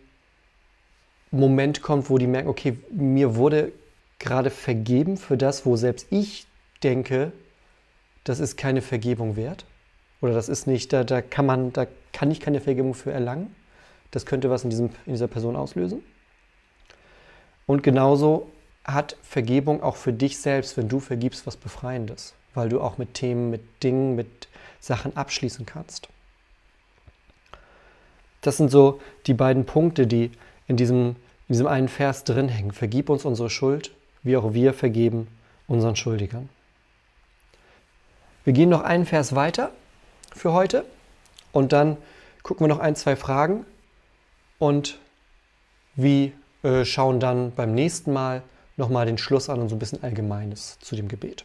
Moment 1.31 1.83
kommt, 1.83 2.11
wo 2.11 2.19
die 2.19 2.27
merken, 2.27 2.49
okay, 2.49 2.79
mir 2.91 3.37
wurde 3.37 3.73
gerade 4.19 4.51
vergeben 4.51 5.17
für 5.17 5.37
das, 5.37 5.65
wo 5.65 5.77
selbst 5.77 6.07
ich 6.11 6.47
denke, 6.83 7.33
das 8.25 8.41
ist 8.41 8.57
keine 8.57 8.83
Vergebung 8.83 9.37
wert. 9.37 9.65
Oder 10.21 10.35
das 10.35 10.49
ist 10.49 10.67
nicht, 10.67 10.93
da, 10.93 11.05
da 11.05 11.23
kann 11.23 11.47
man, 11.47 11.73
da 11.73 11.87
kann 12.13 12.31
ich 12.31 12.41
keine 12.41 12.61
Vergebung 12.61 12.95
für 12.95 13.13
erlangen. 13.13 13.55
Das 14.11 14.27
könnte 14.27 14.51
was 14.51 14.65
in, 14.65 14.71
diesem, 14.71 14.91
in 15.07 15.13
dieser 15.13 15.29
Person 15.29 15.55
auslösen. 15.55 16.03
Und 17.67 17.83
genauso 17.83 18.51
hat 18.85 19.17
Vergebung 19.23 19.83
auch 19.83 19.97
für 19.97 20.13
dich 20.13 20.39
selbst, 20.39 20.77
wenn 20.77 20.89
du 20.89 20.99
vergibst, 20.99 21.47
was 21.47 21.57
Befreiendes. 21.57 22.35
Weil 22.55 22.71
du 22.71 22.81
auch 22.81 22.99
mit 22.99 23.15
Themen, 23.15 23.51
mit 23.51 23.83
Dingen, 23.83 24.17
mit 24.17 24.49
Sachen 24.81 25.17
abschließen 25.17 25.67
kannst. 25.67 26.09
Das 28.41 28.57
sind 28.57 28.71
so 28.71 29.01
die 29.27 29.35
beiden 29.35 29.67
Punkte, 29.67 30.07
die 30.07 30.31
in 30.67 30.77
diesem, 30.77 31.17
in 31.49 31.53
diesem 31.53 31.67
einen 31.67 31.89
Vers 31.89 32.25
drin 32.25 32.49
hängen. 32.49 32.73
Vergib 32.73 33.11
uns 33.11 33.25
unsere 33.25 33.51
Schuld, 33.51 33.93
wie 34.23 34.37
auch 34.37 34.55
wir 34.55 34.73
vergeben 34.73 35.29
unseren 35.67 35.97
Schuldigern. 35.97 36.49
Wir 38.45 38.55
gehen 38.55 38.71
noch 38.71 38.81
einen 38.81 39.05
Vers 39.05 39.35
weiter 39.35 39.73
für 40.39 40.53
heute 40.53 40.85
und 41.53 41.73
dann 41.73 41.97
gucken 42.43 42.65
wir 42.65 42.69
noch 42.69 42.81
ein, 42.81 42.97
zwei 42.97 43.17
Fragen 43.17 43.67
und 44.59 44.99
wir 45.95 46.33
äh, 46.63 46.85
schauen 46.85 47.21
dann 47.21 47.53
beim 47.53 47.75
nächsten 47.75 48.13
Mal 48.13 48.43
nochmal 48.77 49.07
den 49.07 49.19
Schluss 49.19 49.49
an 49.49 49.61
und 49.61 49.69
so 49.69 49.77
ein 49.77 49.79
bisschen 49.79 50.03
Allgemeines 50.03 50.79
zu 50.81 50.97
dem 50.97 51.09
Gebet. 51.09 51.45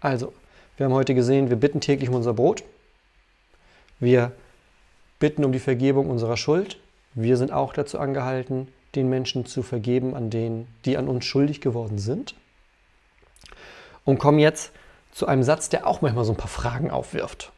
Also, 0.00 0.32
wir 0.76 0.86
haben 0.86 0.92
heute 0.92 1.14
gesehen, 1.14 1.50
wir 1.50 1.56
bitten 1.56 1.80
täglich 1.80 2.08
um 2.08 2.16
unser 2.16 2.34
Brot. 2.34 2.64
Wir 4.00 4.32
bitten 5.18 5.44
um 5.44 5.52
die 5.52 5.60
Vergebung 5.60 6.10
unserer 6.10 6.36
Schuld. 6.36 6.78
Wir 7.14 7.36
sind 7.36 7.52
auch 7.52 7.72
dazu 7.72 7.98
angehalten, 7.98 8.68
den 8.94 9.08
Menschen 9.08 9.46
zu 9.46 9.62
vergeben, 9.62 10.14
an 10.14 10.30
denen, 10.30 10.66
die 10.84 10.96
an 10.96 11.08
uns 11.08 11.24
schuldig 11.24 11.60
geworden 11.60 11.98
sind. 11.98 12.34
Und 14.04 14.18
kommen 14.18 14.38
jetzt 14.38 14.72
zu 15.12 15.26
einem 15.26 15.42
Satz, 15.42 15.68
der 15.68 15.86
auch 15.86 16.00
manchmal 16.02 16.24
so 16.24 16.32
ein 16.32 16.36
paar 16.36 16.48
Fragen 16.48 16.90
aufwirft. 16.90 17.52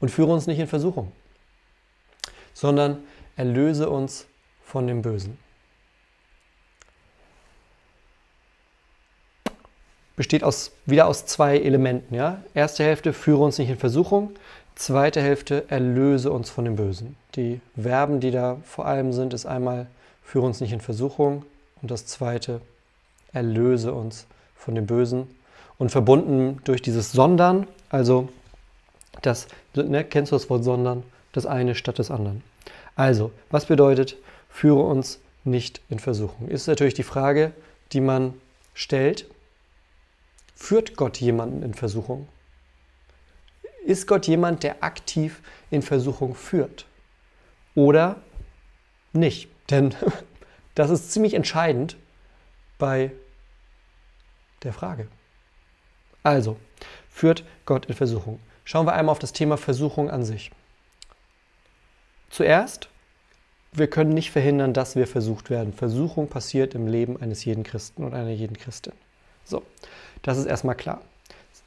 Und 0.00 0.10
führe 0.10 0.32
uns 0.32 0.46
nicht 0.46 0.58
in 0.58 0.68
Versuchung, 0.68 1.12
sondern 2.54 2.98
erlöse 3.36 3.90
uns 3.90 4.26
von 4.64 4.86
dem 4.86 5.02
Bösen. 5.02 5.38
Besteht 10.18 10.42
aus, 10.42 10.72
wieder 10.84 11.06
aus 11.06 11.26
zwei 11.26 11.58
Elementen. 11.58 12.12
Ja? 12.14 12.42
Erste 12.52 12.82
Hälfte, 12.82 13.12
führe 13.12 13.44
uns 13.44 13.56
nicht 13.58 13.70
in 13.70 13.78
Versuchung. 13.78 14.32
Zweite 14.74 15.22
Hälfte, 15.22 15.64
erlöse 15.68 16.32
uns 16.32 16.50
von 16.50 16.64
dem 16.64 16.74
Bösen. 16.74 17.16
Die 17.36 17.60
Verben, 17.80 18.18
die 18.18 18.32
da 18.32 18.56
vor 18.64 18.86
allem 18.86 19.12
sind, 19.12 19.32
ist 19.32 19.46
einmal, 19.46 19.86
führe 20.24 20.46
uns 20.46 20.60
nicht 20.60 20.72
in 20.72 20.80
Versuchung. 20.80 21.44
Und 21.80 21.92
das 21.92 22.06
zweite, 22.06 22.60
erlöse 23.32 23.94
uns 23.94 24.26
von 24.56 24.74
dem 24.74 24.86
Bösen. 24.86 25.28
Und 25.78 25.90
verbunden 25.90 26.58
durch 26.64 26.82
dieses 26.82 27.12
Sondern, 27.12 27.68
also 27.88 28.28
das, 29.22 29.48
ne, 29.74 30.04
kennst 30.04 30.32
du 30.32 30.36
das 30.36 30.48
Wort 30.50 30.64
Sondern? 30.64 31.02
Das 31.32 31.46
eine 31.46 31.74
statt 31.74 31.98
des 31.98 32.10
anderen. 32.10 32.42
Also, 32.96 33.32
was 33.50 33.66
bedeutet, 33.66 34.16
führe 34.48 34.82
uns 34.82 35.20
nicht 35.44 35.80
in 35.88 35.98
Versuchung? 35.98 36.48
Ist 36.48 36.66
natürlich 36.66 36.94
die 36.94 37.02
Frage, 37.02 37.52
die 37.92 38.00
man 38.00 38.34
stellt. 38.74 39.26
Führt 40.54 40.96
Gott 40.96 41.18
jemanden 41.18 41.62
in 41.62 41.74
Versuchung? 41.74 42.28
Ist 43.84 44.06
Gott 44.06 44.26
jemand, 44.26 44.62
der 44.62 44.82
aktiv 44.82 45.40
in 45.70 45.82
Versuchung 45.82 46.34
führt? 46.34 46.86
Oder 47.74 48.16
nicht? 49.12 49.48
Denn 49.70 49.94
das 50.74 50.90
ist 50.90 51.12
ziemlich 51.12 51.34
entscheidend 51.34 51.96
bei 52.78 53.12
der 54.62 54.72
Frage. 54.72 55.08
Also, 56.22 56.56
führt 57.08 57.44
Gott 57.64 57.86
in 57.86 57.94
Versuchung? 57.94 58.40
Schauen 58.68 58.86
wir 58.86 58.92
einmal 58.92 59.12
auf 59.12 59.18
das 59.18 59.32
Thema 59.32 59.56
Versuchung 59.56 60.10
an 60.10 60.24
sich. 60.24 60.50
Zuerst, 62.28 62.90
wir 63.72 63.86
können 63.86 64.12
nicht 64.12 64.30
verhindern, 64.30 64.74
dass 64.74 64.94
wir 64.94 65.06
versucht 65.06 65.48
werden. 65.48 65.72
Versuchung 65.72 66.28
passiert 66.28 66.74
im 66.74 66.86
Leben 66.86 67.18
eines 67.18 67.46
jeden 67.46 67.62
Christen 67.62 68.04
und 68.04 68.12
einer 68.12 68.28
jeden 68.28 68.58
Christin. 68.58 68.92
So, 69.46 69.62
das 70.20 70.36
ist 70.36 70.44
erstmal 70.44 70.74
klar. 70.74 71.00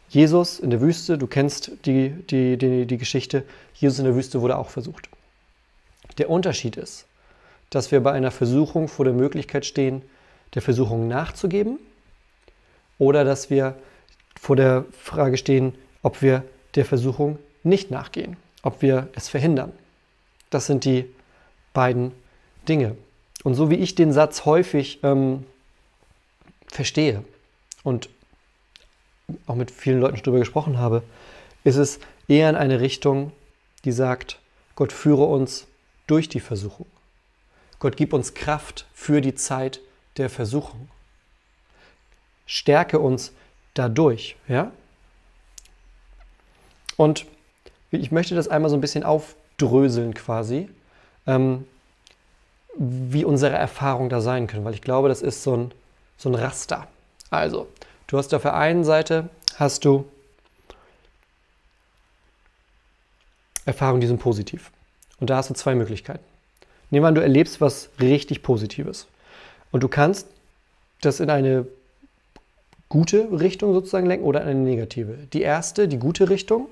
Jesus 0.10 0.60
in 0.60 0.70
der 0.70 0.80
Wüste, 0.80 1.18
du 1.18 1.26
kennst 1.26 1.72
die, 1.88 2.12
die, 2.30 2.56
die, 2.56 2.86
die 2.86 2.98
Geschichte, 3.00 3.46
Jesus 3.74 3.98
in 3.98 4.06
der 4.06 4.14
Wüste 4.14 4.40
wurde 4.42 4.56
auch 4.56 4.70
versucht. 4.70 5.10
Der 6.20 6.30
Unterschied 6.30 6.78
ist, 6.78 7.08
dass 7.72 7.92
wir 7.92 8.02
bei 8.02 8.12
einer 8.12 8.30
Versuchung 8.30 8.88
vor 8.88 9.06
der 9.06 9.16
Möglichkeit 9.16 9.66
stehen, 9.66 10.04
der 10.54 10.62
Versuchung 10.62 11.08
nachzugeben 11.08 11.80
oder 13.00 13.24
dass 13.26 13.50
wir 13.50 13.76
vor 14.40 14.56
der 14.56 14.86
Frage 14.92 15.38
stehen, 15.38 15.74
ob 16.04 16.22
wir 16.22 16.44
der 16.76 16.86
Versuchung 16.86 17.40
nicht 17.64 17.92
nachgehen, 17.92 18.38
ob 18.64 18.82
wir 18.82 19.10
es 19.14 19.30
verhindern. 19.30 19.72
Das 20.50 20.66
sind 20.66 20.86
die 20.86 21.06
beiden 21.74 22.12
Dinge. 22.68 22.96
Und 23.44 23.56
so 23.56 23.70
wie 23.70 23.76
ich 23.76 23.96
den 23.96 24.14
Satz 24.14 24.46
häufig 24.46 25.00
ähm, 25.04 25.46
verstehe 26.68 27.24
und 27.84 28.10
auch 29.48 29.56
mit 29.56 29.72
vielen 29.72 30.00
Leuten 30.00 30.18
darüber 30.18 30.40
gesprochen 30.40 30.78
habe, 30.78 31.04
ist 31.64 31.78
es 31.78 32.00
eher 32.28 32.50
in 32.50 32.56
eine 32.56 32.80
Richtung, 32.80 33.32
die 33.86 33.92
sagt, 33.92 34.40
Gott 34.76 34.92
führe 34.92 35.26
uns 35.26 35.68
durch 36.08 36.30
die 36.30 36.40
Versuchung. 36.40 36.88
Gott 37.80 37.98
gib 37.98 38.14
uns 38.14 38.34
Kraft 38.34 38.86
für 38.94 39.22
die 39.22 39.36
Zeit 39.36 39.80
der 40.18 40.30
Versuchung. 40.30 40.90
Stärke 42.46 43.00
uns 43.00 43.32
dadurch, 43.74 44.36
ja? 44.48 44.72
Und 47.02 47.26
ich 47.90 48.12
möchte 48.12 48.36
das 48.36 48.48
einmal 48.48 48.70
so 48.70 48.78
ein 48.78 48.82
bisschen 48.82 49.04
aufdröseln 49.04 50.14
quasi, 50.14 50.70
ähm, 51.26 51.66
wie 52.78 53.26
unsere 53.26 53.56
Erfahrungen 53.56 54.12
da 54.12 54.22
sein 54.22 54.46
können, 54.46 54.66
weil 54.66 54.76
ich 54.76 54.84
glaube, 54.84 55.10
das 55.10 55.24
ist 55.24 55.42
so 55.42 55.58
ein, 55.58 55.72
so 56.20 56.30
ein 56.30 56.36
Raster. 56.36 56.88
Also, 57.32 57.68
du 58.06 58.20
hast 58.20 58.32
auf 58.36 58.44
der 58.44 58.54
einen 58.54 58.84
Seite 58.84 59.30
hast 59.56 59.84
du 59.84 60.06
Erfahrungen, 63.66 64.02
die 64.02 64.08
sind 64.08 64.20
positiv. 64.20 64.70
Und 65.20 65.32
da 65.32 65.38
hast 65.38 65.50
du 65.50 65.56
zwei 65.56 65.74
Möglichkeiten. 65.74 66.24
Nehmen 66.92 67.04
wir 67.04 67.08
an, 67.08 67.16
du 67.16 67.24
erlebst 67.24 67.62
was 67.62 67.90
richtig 68.00 68.44
Positives. 68.44 69.08
Und 69.72 69.82
du 69.82 69.88
kannst 69.88 70.28
das 71.02 71.20
in 71.20 71.32
eine 71.32 71.66
gute 72.90 73.28
Richtung 73.32 73.74
sozusagen 73.74 74.06
lenken 74.06 74.26
oder 74.26 74.44
in 74.44 74.50
eine 74.50 74.60
negative. 74.60 75.18
Die 75.34 75.42
erste, 75.42 75.88
die 75.88 75.98
gute 75.98 76.30
Richtung, 76.30 76.68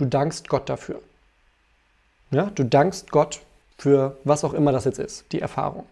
du 0.00 0.06
dankst 0.06 0.48
Gott 0.48 0.68
dafür. 0.68 1.00
Ja, 2.30 2.50
du 2.54 2.64
dankst 2.64 3.10
Gott 3.10 3.40
für 3.76 4.16
was 4.24 4.44
auch 4.44 4.54
immer 4.54 4.72
das 4.72 4.84
jetzt 4.84 4.98
ist, 4.98 5.30
die 5.32 5.40
Erfahrung. 5.40 5.84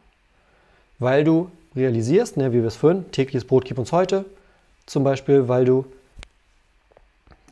Weil 0.98 1.24
du 1.24 1.50
realisierst, 1.76 2.36
ne, 2.36 2.52
wie 2.52 2.60
wir 2.60 2.66
es 2.66 2.76
vorhin, 2.76 3.10
tägliches 3.12 3.44
Brot 3.44 3.64
gib 3.66 3.78
uns 3.78 3.92
heute, 3.92 4.24
zum 4.86 5.04
Beispiel, 5.04 5.48
weil 5.48 5.64
du 5.64 5.84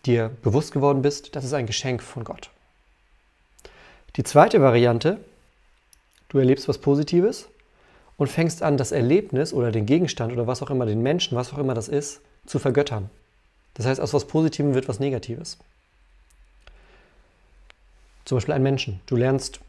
dir 0.07 0.31
bewusst 0.43 0.73
geworden 0.73 1.03
bist, 1.03 1.37
das 1.37 1.45
ist 1.45 1.53
ein 1.53 1.67
Geschenk 1.67 2.03
von 2.03 2.25
Gott. 2.25 2.51
Die 4.17 4.23
zweite 4.23 4.63
Variante, 4.63 5.19
du 6.29 6.39
erlebst 6.39 6.69
was 6.69 6.79
Positives 6.79 7.49
und 8.17 8.29
fängst 8.29 8.63
an, 8.63 8.79
das 8.79 8.93
Erlebnis 8.93 9.53
oder 9.53 9.73
den 9.73 9.85
Gegenstand 9.85 10.33
oder 10.33 10.47
was 10.47 10.63
auch 10.63 10.71
immer, 10.71 10.87
den 10.87 11.03
Menschen, 11.03 11.37
was 11.37 11.53
auch 11.53 11.59
immer 11.59 11.75
das 11.75 11.89
ist, 11.89 12.21
zu 12.47 12.59
vergöttern. 12.59 13.11
Das 13.75 13.85
heißt, 13.85 14.01
aus 14.01 14.15
was 14.15 14.27
Positivem 14.27 14.75
wird 14.75 14.89
was 14.89 15.01
Negatives. 15.01 15.59
Zum 18.27 18.37
Beispiel 18.37 18.55
ein 18.55 18.63
Menschen. 18.63 19.01
Du 19.07 19.17
lernst, 19.17 19.61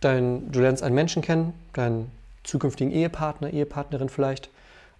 dein, 0.00 0.50
du 0.50 0.60
lernst 0.60 0.82
einen 0.82 0.94
Menschen 0.96 1.22
kennen, 1.22 1.52
deinen 1.74 2.10
zukünftigen 2.42 2.92
Ehepartner, 2.92 3.52
Ehepartnerin 3.52 4.08
vielleicht, 4.08 4.50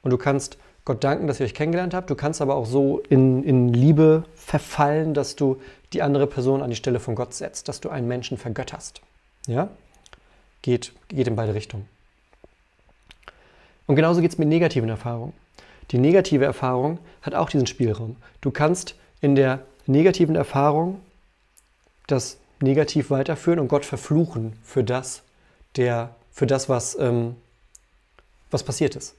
und 0.03 0.13
du 0.13 0.19
kannst 0.19 0.59
Gott 0.85 1.03
danken, 1.03 1.27
dass 1.27 1.41
ihr 1.41 1.47
euch 1.47 1.55
kennengelernt 1.55 1.93
habt. 1.93 2.09
Du 2.09 2.15
kannst 2.15 2.41
aber 2.41 2.55
auch 2.55 2.67
so 2.67 3.01
in, 3.09 3.43
in 3.43 3.73
Liebe 3.73 4.25
verfallen, 4.35 5.13
dass 5.13 5.37
du 5.37 5.61
die 5.93 6.03
andere 6.03 6.27
Person 6.27 6.63
an 6.63 6.71
die 6.71 6.77
Stelle 6.77 7.01
von 7.01 7.15
Gott 7.15 7.35
setzt, 7.35 7.69
dass 7.69 7.81
du 7.81 7.89
einen 7.89 8.09
Menschen 8.09 8.39
vergötterst. 8.39 9.01
Ja? 9.47 9.69
Geht, 10.63 10.93
geht 11.09 11.27
in 11.27 11.37
beide 11.37 11.55
Richtungen. 11.55 11.89
Und 13.87 13.97
genauso 13.97 14.21
geht 14.21 14.33
es 14.33 14.39
mit 14.39 14.49
negativen 14.49 14.89
Erfahrungen. 14.89 15.33
Die 15.91 15.99
negative 15.99 16.45
Erfahrung 16.45 16.99
hat 17.23 17.35
auch 17.35 17.49
diesen 17.49 17.67
Spielraum. 17.67 18.17
Du 18.43 18.51
kannst 18.51 18.95
in 19.23 19.35
der 19.35 19.61
negativen 19.87 20.37
Erfahrung 20.37 21.01
das 22.07 22.39
negativ 22.61 23.11
weiterführen 23.11 23.59
und 23.59 23.69
Gott 23.69 23.85
verfluchen 23.85 24.59
für 24.63 24.85
das, 24.85 25.23
der, 25.77 26.15
für 26.33 26.47
das 26.47 26.69
was, 26.69 26.99
ähm, 26.99 27.37
was 28.51 28.63
passiert 28.63 28.97
ist. 28.97 29.15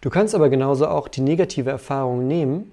Du 0.00 0.10
kannst 0.10 0.34
aber 0.34 0.48
genauso 0.48 0.88
auch 0.88 1.08
die 1.08 1.20
negative 1.20 1.70
Erfahrung 1.70 2.26
nehmen 2.26 2.72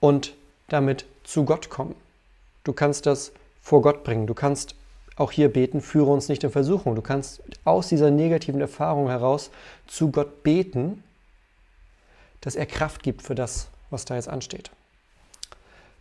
und 0.00 0.34
damit 0.68 1.04
zu 1.24 1.44
Gott 1.44 1.68
kommen. 1.68 1.94
Du 2.64 2.72
kannst 2.72 3.06
das 3.06 3.32
vor 3.60 3.82
Gott 3.82 4.04
bringen. 4.04 4.26
Du 4.26 4.34
kannst 4.34 4.74
auch 5.16 5.32
hier 5.32 5.52
beten, 5.52 5.80
führe 5.80 6.10
uns 6.10 6.28
nicht 6.28 6.44
in 6.44 6.50
Versuchung. 6.50 6.94
Du 6.94 7.02
kannst 7.02 7.42
aus 7.64 7.88
dieser 7.88 8.10
negativen 8.10 8.60
Erfahrung 8.60 9.08
heraus 9.08 9.50
zu 9.86 10.10
Gott 10.12 10.42
beten, 10.42 11.02
dass 12.40 12.54
er 12.54 12.66
Kraft 12.66 13.02
gibt 13.02 13.22
für 13.22 13.34
das, 13.34 13.68
was 13.90 14.04
da 14.04 14.14
jetzt 14.14 14.28
ansteht. 14.28 14.70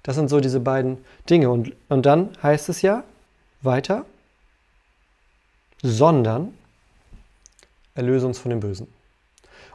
Das 0.08 0.15
sind 0.15 0.30
so 0.30 0.39
diese 0.39 0.62
beiden 0.62 1.04
Dinge. 1.30 1.50
Und, 1.50 1.74
und 1.89 2.06
dann 2.06 2.30
heißt 2.41 2.70
es 2.70 2.82
ja 2.82 3.04
weiter, 3.62 4.06
sondern 5.84 6.54
erlöse 7.93 8.26
uns 8.26 8.39
von 8.39 8.50
dem 8.50 8.62
Bösen. 8.62 8.88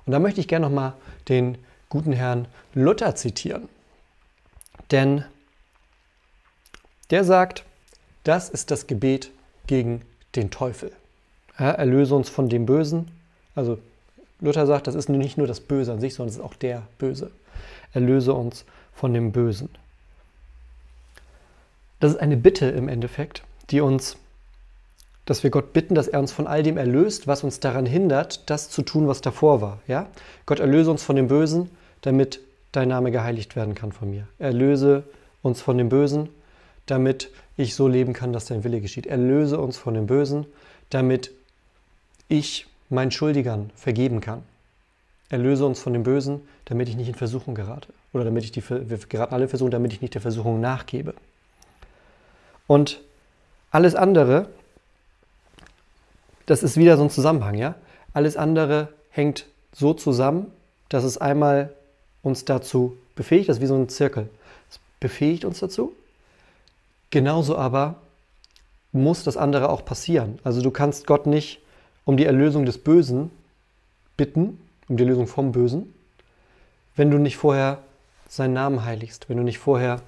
Und 0.07 0.12
da 0.12 0.18
möchte 0.18 0.40
ich 0.40 0.49
gerne 0.49 0.64
nochmal 0.64 0.95
den 1.29 1.59
guten 1.90 2.14
Herrn 2.14 2.49
Luther 2.73 3.14
zitieren. 3.14 3.68
Denn 4.90 5.23
der 7.11 7.25
sagt, 7.25 7.64
das 8.25 8.49
ist 8.49 8.71
das 8.71 8.87
Gebet 8.87 9.31
gegen 9.66 10.01
den 10.35 10.51
Teufel. 10.51 10.92
Ja, 11.59 11.73
erlöse 11.73 12.14
uns 12.14 12.31
von 12.31 12.49
dem 12.49 12.64
Bösen. 12.64 13.11
Also 13.55 13.79
Luther 14.40 14.66
sagt, 14.66 14.87
das 14.87 14.95
ist 14.95 15.11
nicht 15.11 15.37
nur 15.37 15.47
das 15.47 15.61
Böse 15.61 15.92
an 15.92 16.01
sich, 16.01 16.14
sondern 16.14 16.31
es 16.31 16.37
ist 16.37 16.42
auch 16.42 16.55
der 16.55 16.85
Böse. 16.97 17.31
Erlöse 17.92 18.33
uns 18.33 18.64
von 18.95 19.12
dem 19.12 19.31
Bösen. 19.31 19.68
Das 22.02 22.14
ist 22.14 22.18
eine 22.18 22.36
Bitte 22.36 22.66
im 22.66 22.88
Endeffekt, 22.88 23.44
die 23.70 23.80
uns, 23.80 24.16
dass 25.24 25.44
wir 25.44 25.50
Gott 25.50 25.72
bitten, 25.72 25.94
dass 25.94 26.08
er 26.08 26.18
uns 26.18 26.32
von 26.32 26.48
all 26.48 26.64
dem 26.64 26.76
erlöst, 26.76 27.28
was 27.28 27.44
uns 27.44 27.60
daran 27.60 27.86
hindert, 27.86 28.50
das 28.50 28.68
zu 28.70 28.82
tun, 28.82 29.06
was 29.06 29.20
davor 29.20 29.60
war. 29.60 29.78
Ja? 29.86 30.08
Gott 30.44 30.58
erlöse 30.58 30.90
uns 30.90 31.04
von 31.04 31.14
dem 31.14 31.28
Bösen, 31.28 31.70
damit 32.00 32.40
dein 32.72 32.88
Name 32.88 33.12
geheiligt 33.12 33.54
werden 33.54 33.76
kann 33.76 33.92
von 33.92 34.10
mir. 34.10 34.26
Erlöse 34.40 35.04
uns 35.42 35.60
von 35.60 35.78
dem 35.78 35.90
Bösen, 35.90 36.28
damit 36.86 37.30
ich 37.56 37.76
so 37.76 37.86
leben 37.86 38.14
kann, 38.14 38.32
dass 38.32 38.46
dein 38.46 38.64
Wille 38.64 38.80
geschieht. 38.80 39.06
Erlöse 39.06 39.60
uns 39.60 39.78
von 39.78 39.94
dem 39.94 40.08
Bösen, 40.08 40.46
damit 40.90 41.30
ich 42.26 42.66
meinen 42.88 43.12
Schuldigern 43.12 43.70
vergeben 43.76 44.20
kann. 44.20 44.42
Erlöse 45.28 45.64
uns 45.64 45.78
von 45.78 45.92
dem 45.92 46.02
Bösen, 46.02 46.40
damit 46.64 46.88
ich 46.88 46.96
nicht 46.96 47.06
in 47.06 47.14
Versuchung 47.14 47.54
gerate. 47.54 47.92
Oder 48.12 48.24
damit 48.24 48.42
ich 48.42 48.50
die, 48.50 48.68
wir 48.68 48.98
geraten 49.08 49.34
alle 49.34 49.46
Versuchung, 49.46 49.70
damit 49.70 49.92
ich 49.92 50.00
nicht 50.00 50.14
der 50.14 50.20
Versuchung 50.20 50.60
nachgebe. 50.60 51.14
Und 52.66 53.01
alles 53.70 53.94
andere, 53.94 54.48
das 56.46 56.62
ist 56.62 56.77
wieder 56.77 56.96
so 56.96 57.05
ein 57.05 57.11
Zusammenhang, 57.11 57.55
ja? 57.55 57.75
Alles 58.12 58.37
andere 58.37 58.88
hängt 59.11 59.46
so 59.72 59.94
zusammen, 59.94 60.51
dass 60.88 61.05
es 61.05 61.18
einmal 61.18 61.72
uns 62.22 62.44
dazu 62.44 62.96
befähigt, 63.14 63.48
das 63.48 63.57
ist 63.57 63.62
wie 63.62 63.66
so 63.66 63.75
ein 63.75 63.88
Zirkel. 63.88 64.29
Es 64.70 64.79
befähigt 65.01 65.44
uns 65.44 65.61
dazu. 65.61 65.92
Genauso 67.11 67.57
aber 67.57 67.96
muss 68.92 69.25
das 69.25 69.37
andere 69.37 69.70
auch 69.70 69.85
passieren. 69.85 70.38
Also 70.44 70.62
du 70.62 70.70
kannst 70.70 71.07
Gott 71.07 71.27
nicht 71.27 71.61
um 72.05 72.16
die 72.16 72.27
Erlösung 72.27 72.66
des 72.66 72.79
Bösen 72.79 73.31
bitten, 74.16 74.61
um 74.88 74.96
die 74.96 75.03
Erlösung 75.03 75.27
vom 75.27 75.53
Bösen, 75.53 75.92
wenn 76.96 77.11
du 77.11 77.18
nicht 77.18 77.37
vorher 77.37 77.79
seinen 78.29 78.55
Namen 78.55 78.85
heiligst, 78.85 79.29
wenn 79.29 79.37
du 79.37 79.42
nicht 79.42 79.59
vorher 79.59 80.03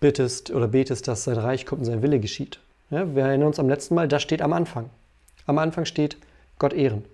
bittest 0.00 0.50
oder 0.50 0.66
betest, 0.66 1.06
dass 1.08 1.24
sein 1.24 1.38
Reich 1.38 1.66
kommt 1.66 1.80
und 1.80 1.86
sein 1.86 2.02
Wille 2.02 2.18
geschieht. 2.18 2.58
Ja, 2.90 3.14
wir 3.14 3.24
erinnern 3.24 3.48
uns 3.48 3.58
am 3.58 3.68
letzten 3.68 3.94
Mal, 3.94 4.08
das 4.08 4.22
steht 4.22 4.42
am 4.42 4.52
Anfang. 4.52 4.90
Am 5.46 5.58
Anfang 5.58 5.84
steht 5.84 6.16
Gott 6.58 6.72
ehren. 6.72 7.04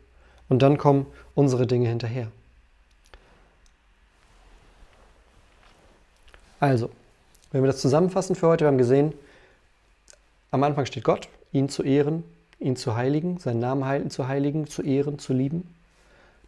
Und 0.48 0.62
dann 0.62 0.78
kommen 0.78 1.06
unsere 1.34 1.66
Dinge 1.66 1.88
hinterher. 1.88 2.28
Also, 6.60 6.90
wenn 7.52 7.62
wir 7.62 7.66
das 7.66 7.80
zusammenfassen 7.80 8.36
für 8.36 8.48
heute, 8.48 8.64
wir 8.64 8.68
haben 8.68 8.78
gesehen, 8.78 9.12
am 10.50 10.62
Anfang 10.62 10.86
steht 10.86 11.04
Gott, 11.04 11.28
ihn 11.52 11.68
zu 11.68 11.82
ehren, 11.82 12.24
ihn 12.58 12.76
zu 12.76 12.94
heiligen, 12.94 13.38
seinen 13.38 13.60
Namen 13.60 13.84
heiligen, 13.84 14.10
zu 14.10 14.28
heiligen, 14.28 14.66
zu 14.66 14.82
ehren, 14.82 15.18
zu 15.18 15.32
lieben. 15.32 15.74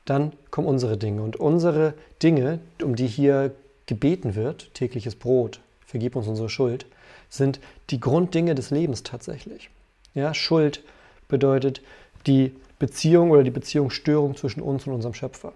Dann 0.04 0.32
kommen 0.50 0.66
unsere 0.66 0.96
Dinge. 0.96 1.22
Und 1.22 1.36
unsere 1.36 1.92
Dinge, 2.22 2.60
um 2.82 2.94
die 2.94 3.06
hier 3.06 3.54
gebeten 3.86 4.34
wird, 4.34 4.72
tägliches 4.72 5.14
Brot, 5.14 5.60
vergib 5.88 6.16
uns 6.16 6.28
unsere 6.28 6.50
Schuld, 6.50 6.86
sind 7.30 7.60
die 7.90 7.98
Grunddinge 7.98 8.54
des 8.54 8.70
Lebens 8.70 9.02
tatsächlich. 9.02 9.70
Ja, 10.14 10.34
Schuld 10.34 10.84
bedeutet 11.28 11.80
die 12.26 12.54
Beziehung 12.78 13.30
oder 13.30 13.42
die 13.42 13.50
Beziehungsstörung 13.50 14.36
zwischen 14.36 14.60
uns 14.60 14.86
und 14.86 14.92
unserem 14.92 15.14
Schöpfer. 15.14 15.52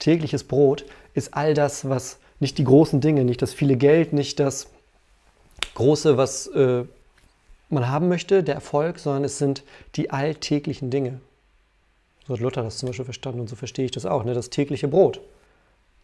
Tägliches 0.00 0.44
Brot 0.44 0.84
ist 1.14 1.34
all 1.34 1.54
das, 1.54 1.88
was 1.88 2.18
nicht 2.40 2.58
die 2.58 2.64
großen 2.64 3.00
Dinge, 3.00 3.24
nicht 3.24 3.42
das 3.42 3.54
viele 3.54 3.76
Geld, 3.76 4.12
nicht 4.12 4.40
das 4.40 4.66
Große, 5.74 6.16
was 6.16 6.48
äh, 6.48 6.84
man 7.68 7.88
haben 7.88 8.08
möchte, 8.08 8.42
der 8.42 8.56
Erfolg, 8.56 8.98
sondern 8.98 9.24
es 9.24 9.38
sind 9.38 9.62
die 9.94 10.10
alltäglichen 10.10 10.90
Dinge. 10.90 11.20
So 12.26 12.34
hat 12.34 12.40
Luther 12.40 12.62
das 12.62 12.78
zum 12.78 12.88
Beispiel 12.88 13.04
verstanden 13.04 13.40
und 13.40 13.48
so 13.48 13.56
verstehe 13.56 13.84
ich 13.84 13.92
das 13.92 14.04
auch, 14.04 14.24
ne? 14.24 14.34
das 14.34 14.50
tägliche 14.50 14.88
Brot. 14.88 15.20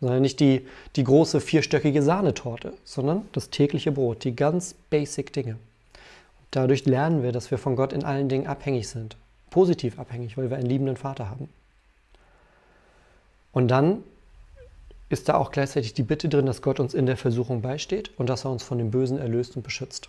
Sondern 0.00 0.22
nicht 0.22 0.40
die, 0.40 0.66
die 0.96 1.04
große 1.04 1.40
vierstöckige 1.40 2.02
Sahnetorte, 2.02 2.74
sondern 2.85 3.28
das 3.32 3.50
tägliche 3.50 3.92
Brot, 3.92 4.24
die 4.24 4.37
ganz 4.37 4.74
basic 4.90 5.32
Dinge. 5.32 5.52
Und 5.52 6.46
dadurch 6.50 6.85
lernen 6.85 7.22
wir, 7.22 7.32
dass 7.32 7.50
wir 7.50 7.59
von 7.59 7.76
Gott 7.76 7.92
in 7.92 8.04
allen 8.04 8.28
Dingen 8.28 8.46
abhängig 8.46 8.88
sind. 8.88 9.16
Positiv 9.50 9.98
abhängig, 9.98 10.37
weil 10.37 10.50
wir 10.50 10.59
einen 10.59 10.68
liebenden 10.68 10.96
Vater 10.96 11.30
haben. 11.30 11.48
Und 13.52 13.68
dann 13.68 14.02
ist 15.09 15.28
da 15.28 15.35
auch 15.37 15.50
gleichzeitig 15.50 15.94
die 15.94 16.02
Bitte 16.02 16.28
drin, 16.28 16.46
dass 16.46 16.62
Gott 16.62 16.80
uns 16.80 16.92
in 16.92 17.06
der 17.06 17.16
Versuchung 17.16 17.62
beisteht 17.62 18.11
und 18.18 18.28
dass 18.28 18.44
er 18.44 18.50
uns 18.50 18.62
von 18.62 18.78
dem 18.78 18.90
Bösen 18.90 19.18
erlöst 19.18 19.56
und 19.56 19.62
beschützt. 19.62 20.09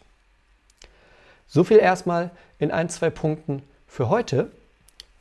So 1.47 1.63
viel 1.63 1.77
erstmal 1.77 2.31
in 2.59 2.71
ein, 2.71 2.89
zwei 2.89 3.09
Punkten 3.09 3.63
für 3.87 4.09
heute. 4.09 4.51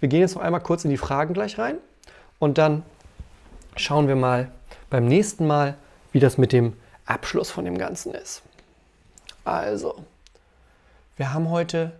Wir 0.00 0.08
gehen 0.08 0.20
jetzt 0.20 0.34
noch 0.34 0.42
einmal 0.42 0.60
kurz 0.60 0.84
in 0.84 0.90
die 0.90 0.96
Fragen 0.96 1.34
gleich 1.34 1.58
rein 1.58 1.76
und 2.38 2.58
dann 2.58 2.82
schauen 3.76 4.08
wir 4.08 4.16
mal 4.16 4.50
beim 4.96 5.08
nächsten 5.08 5.46
Mal, 5.46 5.74
wie 6.12 6.20
das 6.20 6.38
mit 6.38 6.52
dem 6.52 6.72
Abschluss 7.04 7.50
von 7.50 7.66
dem 7.66 7.76
Ganzen 7.76 8.14
ist. 8.14 8.40
Also, 9.44 10.06
wir 11.18 11.34
haben 11.34 11.50
heute 11.50 11.92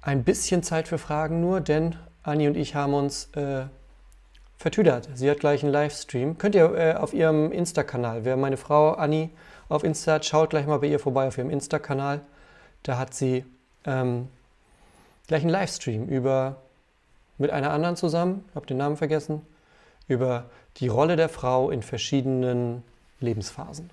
ein 0.00 0.24
bisschen 0.24 0.62
Zeit 0.62 0.88
für 0.88 0.96
Fragen 0.96 1.42
nur, 1.42 1.60
denn 1.60 1.96
Anni 2.22 2.48
und 2.48 2.56
ich 2.56 2.74
haben 2.74 2.94
uns 2.94 3.28
äh, 3.34 3.66
vertüdert. 4.56 5.10
Sie 5.12 5.30
hat 5.30 5.40
gleich 5.40 5.62
einen 5.62 5.70
Livestream. 5.70 6.38
Könnt 6.38 6.54
ihr 6.54 6.74
äh, 6.74 6.94
auf 6.94 7.12
ihrem 7.12 7.52
Insta-Kanal, 7.52 8.24
wer 8.24 8.38
meine 8.38 8.56
Frau 8.56 8.92
Anni 8.92 9.28
auf 9.68 9.84
Insta 9.84 10.14
hat, 10.14 10.24
schaut 10.24 10.48
gleich 10.48 10.66
mal 10.66 10.78
bei 10.78 10.86
ihr 10.86 11.00
vorbei 11.00 11.28
auf 11.28 11.36
ihrem 11.36 11.50
Insta-Kanal. 11.50 12.22
Da 12.84 12.96
hat 12.96 13.12
sie 13.12 13.44
ähm, 13.84 14.28
gleich 15.26 15.42
einen 15.42 15.50
Livestream 15.50 16.06
über 16.06 16.56
mit 17.36 17.50
einer 17.50 17.70
anderen 17.70 17.96
zusammen, 17.96 18.48
habe 18.54 18.64
den 18.64 18.78
Namen 18.78 18.96
vergessen, 18.96 19.42
über 20.08 20.46
die 20.78 20.88
Rolle 20.88 21.16
der 21.16 21.28
Frau 21.28 21.70
in 21.70 21.82
verschiedenen 21.82 22.82
Lebensphasen. 23.20 23.90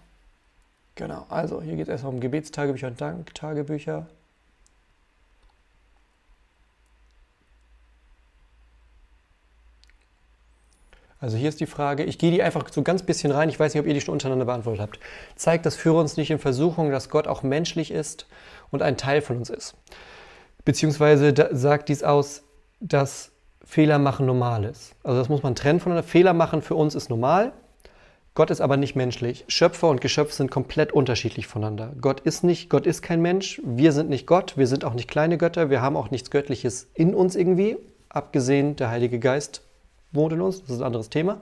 Genau, 0.96 1.26
also 1.30 1.62
hier 1.62 1.76
geht 1.76 1.84
es 1.84 1.90
erstmal 1.90 2.14
um 2.14 2.20
Gebetstagebücher 2.22 2.88
und 2.88 3.02
Danktagebücher. 3.02 4.08
Also 11.20 11.38
hier 11.38 11.50
ist 11.50 11.60
die 11.60 11.66
Frage, 11.66 12.04
ich 12.04 12.20
gehe 12.20 12.32
die 12.32 12.44
einfach 12.44 12.72
so 12.72 12.84
ganz 12.84 13.02
bisschen 13.02 13.32
rein, 13.32 13.50
ich 13.50 13.60
weiß 13.60 13.74
nicht, 13.74 13.82
ob 13.82 13.88
ihr 13.88 13.94
die 13.94 14.02
schon 14.02 14.14
untereinander 14.14 14.46
beantwortet 14.46 14.82
habt. 14.82 15.00
Zeigt 15.36 15.66
das 15.66 15.76
für 15.76 15.94
uns 15.94 16.18
nicht 16.18 16.30
in 16.30 16.40
Versuchung, 16.40 16.92
dass 16.92 17.10
Gott 17.10 17.28
auch 17.28 17.42
menschlich 17.42 17.90
ist 17.90 18.28
und 18.70 18.82
ein 18.82 18.96
Teil 18.96 19.22
von 19.22 19.38
uns 19.38 19.50
ist. 19.50 19.76
Beziehungsweise 20.66 21.34
sagt 21.52 21.90
dies 21.90 22.04
aus, 22.04 22.44
dass 22.80 23.32
Fehler 23.66 24.00
machen 24.00 24.26
normal 24.26 24.64
ist. 24.64 24.96
Also 25.04 25.20
das 25.20 25.28
muss 25.28 25.44
man 25.44 25.56
trennen 25.56 25.80
voneinander. 25.80 26.08
Fehler 26.08 26.34
machen 26.34 26.62
für 26.62 26.76
uns 26.76 26.96
ist 26.96 27.10
normal, 27.10 27.52
Gott 28.36 28.52
ist 28.52 28.60
aber 28.60 28.76
nicht 28.76 28.98
menschlich. 28.98 29.46
Schöpfer 29.48 29.88
und 29.88 30.02
Geschöpf 30.02 30.34
sind 30.34 30.52
komplett 30.52 30.92
unterschiedlich 30.92 31.48
voneinander. 31.48 31.94
Gott 32.02 32.20
ist 32.20 32.44
nicht, 32.44 32.70
Gott 32.70 32.86
ist 32.86 33.02
kein 33.02 33.22
Mensch, 33.22 33.62
wir 33.64 33.94
sind 33.94 34.10
nicht 34.10 34.28
Gott, 34.28 34.58
wir 34.58 34.68
sind 34.68 34.84
auch 34.84 34.94
nicht 34.94 35.10
kleine 35.10 35.38
Götter, 35.38 35.70
wir 35.70 35.82
haben 35.82 35.96
auch 35.96 36.12
nichts 36.12 36.32
Göttliches 36.32 36.90
in 36.94 37.16
uns 37.16 37.38
irgendwie, 37.38 37.78
abgesehen 38.10 38.76
der 38.76 38.90
Heilige 38.90 39.20
Geist 39.20 39.62
wohnt 40.12 40.34
in 40.34 40.42
uns, 40.42 40.62
das 40.62 40.72
ist 40.72 40.80
ein 40.80 40.86
anderes 40.86 41.10
Thema. 41.10 41.42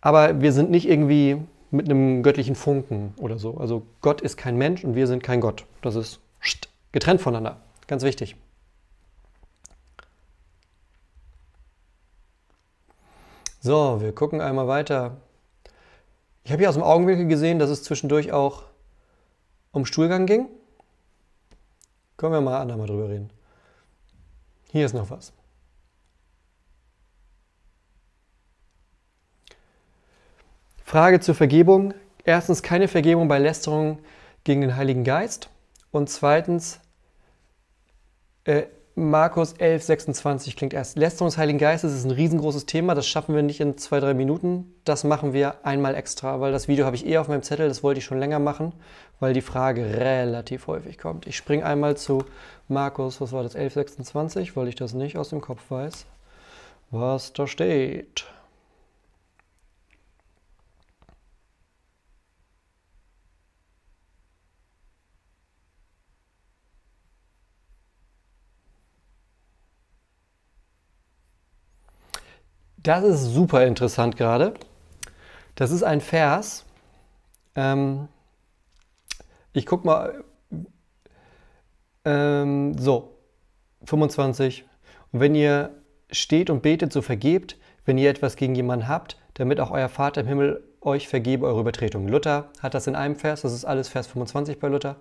Aber 0.00 0.40
wir 0.40 0.52
sind 0.52 0.70
nicht 0.70 0.88
irgendwie 0.88 1.38
mit 1.70 1.88
einem 1.88 2.24
göttlichen 2.24 2.56
Funken 2.56 3.14
oder 3.16 3.38
so. 3.38 3.56
Also 3.58 3.82
Gott 4.00 4.20
ist 4.20 4.36
kein 4.36 4.56
Mensch 4.56 4.82
und 4.84 4.96
wir 4.96 5.06
sind 5.06 5.22
kein 5.22 5.40
Gott. 5.40 5.64
Das 5.82 5.94
ist 5.94 6.18
getrennt 6.90 7.20
voneinander. 7.20 7.60
Ganz 7.86 8.02
wichtig. 8.02 8.36
So, 13.60 14.00
wir 14.00 14.14
gucken 14.14 14.40
einmal 14.40 14.68
weiter. 14.68 15.16
Ich 16.44 16.52
habe 16.52 16.60
hier 16.60 16.68
aus 16.68 16.76
dem 16.76 16.84
Augenwinkel 16.84 17.26
gesehen, 17.26 17.58
dass 17.58 17.70
es 17.70 17.82
zwischendurch 17.82 18.32
auch 18.32 18.64
um 19.72 19.84
Stuhlgang 19.84 20.26
ging. 20.26 20.48
Können 22.16 22.32
wir 22.32 22.40
mal 22.40 22.60
andermal 22.60 22.86
drüber 22.86 23.08
reden. 23.08 23.30
Hier 24.70 24.86
ist 24.86 24.94
noch 24.94 25.10
was. 25.10 25.32
Frage 30.84 31.20
zur 31.20 31.34
Vergebung. 31.34 31.94
Erstens 32.24 32.62
keine 32.62 32.88
Vergebung 32.88 33.28
bei 33.28 33.38
Lästerung 33.38 33.98
gegen 34.44 34.60
den 34.60 34.76
Heiligen 34.76 35.04
Geist. 35.04 35.50
Und 35.90 36.08
zweitens, 36.08 36.80
äh, 38.44 38.66
Markus 38.98 39.52
11, 39.52 39.84
26 39.84 40.56
klingt 40.56 40.74
erst. 40.74 40.98
Lästerung 40.98 41.28
des 41.28 41.38
Heiligen 41.38 41.60
Geistes 41.60 41.94
ist 41.94 42.04
ein 42.04 42.10
riesengroßes 42.10 42.66
Thema. 42.66 42.96
Das 42.96 43.06
schaffen 43.06 43.32
wir 43.32 43.44
nicht 43.44 43.60
in 43.60 43.78
zwei, 43.78 44.00
drei 44.00 44.12
Minuten. 44.12 44.74
Das 44.82 45.04
machen 45.04 45.32
wir 45.32 45.64
einmal 45.64 45.94
extra, 45.94 46.40
weil 46.40 46.50
das 46.50 46.66
Video 46.66 46.84
habe 46.84 46.96
ich 46.96 47.06
eh 47.06 47.18
auf 47.18 47.28
meinem 47.28 47.44
Zettel. 47.44 47.68
Das 47.68 47.84
wollte 47.84 47.98
ich 47.98 48.04
schon 48.04 48.18
länger 48.18 48.40
machen, 48.40 48.72
weil 49.20 49.34
die 49.34 49.40
Frage 49.40 49.84
relativ 49.84 50.66
häufig 50.66 50.98
kommt. 50.98 51.28
Ich 51.28 51.36
springe 51.36 51.64
einmal 51.64 51.96
zu 51.96 52.24
Markus, 52.66 53.20
was 53.20 53.30
war 53.30 53.44
das, 53.44 53.54
11, 53.54 53.74
26, 53.74 54.56
weil 54.56 54.66
ich 54.66 54.74
das 54.74 54.94
nicht 54.94 55.16
aus 55.16 55.28
dem 55.28 55.40
Kopf 55.40 55.70
weiß, 55.70 56.04
was 56.90 57.32
da 57.32 57.46
steht. 57.46 58.24
Das 72.82 73.04
ist 73.04 73.24
super 73.24 73.66
interessant 73.66 74.16
gerade. 74.16 74.54
Das 75.56 75.70
ist 75.70 75.82
ein 75.82 76.00
Vers. 76.00 76.64
Ähm, 77.54 78.08
ich 79.52 79.66
guck 79.66 79.84
mal. 79.84 80.24
Ähm, 82.04 82.78
so, 82.78 83.18
25. 83.84 84.64
Und 85.12 85.20
wenn 85.20 85.34
ihr 85.34 85.70
steht 86.10 86.50
und 86.50 86.62
betet, 86.62 86.92
so 86.92 87.02
vergebt, 87.02 87.56
wenn 87.84 87.98
ihr 87.98 88.10
etwas 88.10 88.36
gegen 88.36 88.54
jemanden 88.54 88.88
habt, 88.88 89.18
damit 89.34 89.60
auch 89.60 89.70
euer 89.70 89.88
Vater 89.88 90.20
im 90.20 90.26
Himmel 90.26 90.62
euch 90.80 91.08
vergebe 91.08 91.46
eure 91.46 91.60
Übertretungen. 91.60 92.08
Luther 92.08 92.50
hat 92.60 92.74
das 92.74 92.86
in 92.86 92.94
einem 92.94 93.16
Vers, 93.16 93.42
das 93.42 93.52
ist 93.52 93.64
alles 93.64 93.88
Vers 93.88 94.06
25 94.06 94.60
bei 94.60 94.68
Luther. 94.68 94.96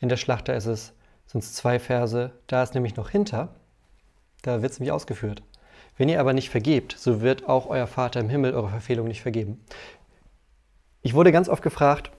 In 0.00 0.08
der 0.08 0.16
Schlachter 0.16 0.54
ist 0.54 0.66
es, 0.66 0.92
sind 1.26 1.44
es 1.44 1.54
zwei 1.54 1.78
Verse, 1.78 2.32
da 2.46 2.62
ist 2.62 2.74
nämlich 2.74 2.96
noch 2.96 3.10
hinter, 3.10 3.54
da 4.42 4.62
wird 4.62 4.72
es 4.72 4.80
nämlich 4.80 4.92
ausgeführt. 4.92 5.42
Wenn 5.96 6.08
ihr 6.08 6.20
aber 6.20 6.32
nicht 6.32 6.50
vergebt, 6.50 6.96
so 6.98 7.20
wird 7.20 7.48
auch 7.48 7.66
euer 7.66 7.86
Vater 7.86 8.20
im 8.20 8.28
Himmel 8.28 8.54
eure 8.54 8.70
Verfehlung 8.70 9.06
nicht 9.06 9.22
vergeben. 9.22 9.64
Ich 11.02 11.14
wurde 11.14 11.32
ganz 11.32 11.48
oft 11.48 11.62
gefragt, 11.62 12.10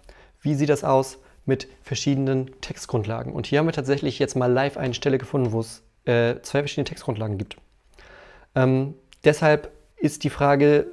wie 0.42 0.56
sieht 0.56 0.70
das 0.70 0.84
aus 0.84 1.18
mit 1.46 1.68
verschiedenen 1.82 2.60
Textgrundlagen? 2.62 3.34
Und 3.34 3.48
hier 3.48 3.60
haben 3.60 3.66
wir 3.66 3.74
tatsächlich 3.74 4.20
jetzt 4.20 4.36
mal 4.36 4.52
live 4.52 4.78
eine 4.78 4.94
Stelle 4.94 5.18
gefunden, 5.18 5.52
wo 5.52 5.60
es 5.60 5.84
äh, 6.06 6.40
zwei 6.42 6.60
verschiedene 6.60 6.86
Textgrundlagen 6.86 7.38
gibt. 7.38 7.58
Ähm, 8.54 8.94
deshalb 9.24 9.72
ist 9.98 10.24
die 10.24 10.30
Frage 10.30 10.88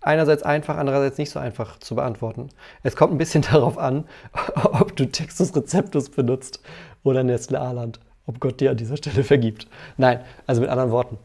einerseits 0.00 0.42
einfach, 0.42 0.76
andererseits 0.76 1.18
nicht 1.18 1.30
so 1.30 1.38
einfach 1.38 1.78
zu 1.78 1.94
beantworten. 1.94 2.48
Es 2.82 2.96
kommt 2.96 3.14
ein 3.14 3.18
bisschen 3.18 3.42
darauf 3.50 3.78
an, 3.78 4.04
ob 4.64 4.96
du 4.96 5.06
Textus 5.06 5.54
Receptus 5.54 6.10
benutzt 6.10 6.60
oder 7.04 7.22
Nestle 7.22 7.60
Aland, 7.60 8.00
ob 8.26 8.40
Gott 8.40 8.60
dir 8.60 8.72
an 8.72 8.76
dieser 8.76 8.96
Stelle 8.96 9.24
vergibt. 9.24 9.68
Nein, 9.96 10.20
also 10.46 10.60
mit 10.60 10.70
anderen 10.70 10.90
Worten. 10.90 11.18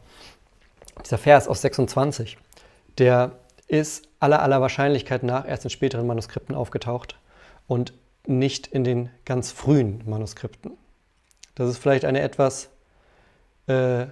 Dieser 1.04 1.18
Vers 1.18 1.48
aus 1.48 1.62
26, 1.62 2.38
der 2.98 3.32
ist 3.66 4.08
aller 4.20 4.42
aller 4.42 4.60
Wahrscheinlichkeit 4.60 5.22
nach 5.22 5.46
erst 5.46 5.64
in 5.64 5.70
späteren 5.70 6.06
Manuskripten 6.06 6.54
aufgetaucht 6.54 7.18
und 7.66 7.92
nicht 8.26 8.66
in 8.66 8.84
den 8.84 9.10
ganz 9.24 9.52
frühen 9.52 10.02
Manuskripten. 10.06 10.72
Das 11.54 11.68
ist 11.68 11.78
vielleicht 11.78 12.04
eine 12.04 12.20
etwas 12.20 12.68
äh, 13.66 14.06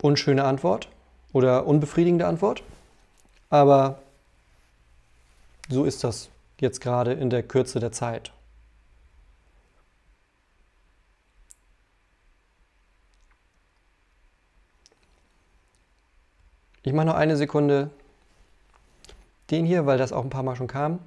unschöne 0.00 0.44
Antwort 0.44 0.88
oder 1.32 1.66
unbefriedigende 1.66 2.26
Antwort, 2.26 2.62
aber 3.50 4.00
so 5.68 5.84
ist 5.84 6.04
das 6.04 6.30
jetzt 6.60 6.80
gerade 6.80 7.12
in 7.12 7.30
der 7.30 7.42
Kürze 7.42 7.80
der 7.80 7.92
Zeit. 7.92 8.32
Ich 16.88 16.94
mache 16.94 17.04
noch 17.04 17.16
eine 17.16 17.36
Sekunde 17.36 17.90
den 19.50 19.66
hier, 19.66 19.84
weil 19.84 19.98
das 19.98 20.10
auch 20.10 20.24
ein 20.24 20.30
paar 20.30 20.42
Mal 20.42 20.56
schon 20.56 20.68
kam. 20.68 21.00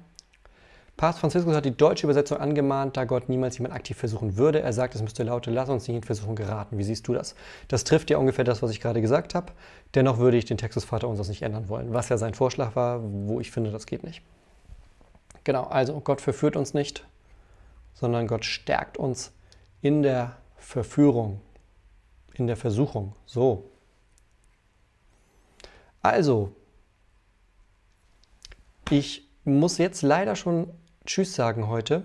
Papst 0.96 1.18
Franziskus 1.18 1.56
hat 1.56 1.64
die 1.64 1.76
deutsche 1.76 2.06
Übersetzung 2.06 2.38
angemahnt, 2.38 2.96
da 2.96 3.04
Gott 3.04 3.28
niemals 3.28 3.58
jemand 3.58 3.74
aktiv 3.74 3.96
versuchen 3.96 4.36
würde. 4.36 4.60
Er 4.60 4.72
sagt, 4.72 4.94
es 4.94 5.02
müsste 5.02 5.24
laute, 5.24 5.50
lass 5.50 5.68
uns 5.68 5.88
nicht 5.88 5.96
in 5.96 6.02
Versuchung 6.04 6.36
geraten. 6.36 6.78
Wie 6.78 6.84
siehst 6.84 7.08
du 7.08 7.14
das? 7.14 7.34
Das 7.66 7.82
trifft 7.82 8.10
ja 8.10 8.18
ungefähr 8.18 8.44
das, 8.44 8.62
was 8.62 8.70
ich 8.70 8.80
gerade 8.80 9.00
gesagt 9.00 9.34
habe. 9.34 9.50
Dennoch 9.96 10.18
würde 10.18 10.36
ich 10.36 10.44
den 10.44 10.56
Textus 10.56 10.84
Vater 10.84 11.08
unseres 11.08 11.28
nicht 11.28 11.42
ändern 11.42 11.68
wollen, 11.68 11.92
was 11.92 12.08
ja 12.10 12.16
sein 12.16 12.34
Vorschlag 12.34 12.76
war, 12.76 13.00
wo 13.02 13.40
ich 13.40 13.50
finde, 13.50 13.72
das 13.72 13.86
geht 13.86 14.04
nicht. 14.04 14.22
Genau, 15.42 15.64
also 15.64 15.98
Gott 15.98 16.20
verführt 16.20 16.54
uns 16.54 16.74
nicht, 16.74 17.04
sondern 17.92 18.28
Gott 18.28 18.44
stärkt 18.44 18.98
uns 18.98 19.32
in 19.80 20.04
der 20.04 20.36
Verführung, 20.58 21.40
in 22.34 22.46
der 22.46 22.56
Versuchung. 22.56 23.16
So. 23.26 23.64
Also, 26.02 26.54
ich 28.90 29.28
muss 29.44 29.78
jetzt 29.78 30.02
leider 30.02 30.36
schon 30.36 30.68
Tschüss 31.06 31.34
sagen 31.34 31.68
heute, 31.68 32.04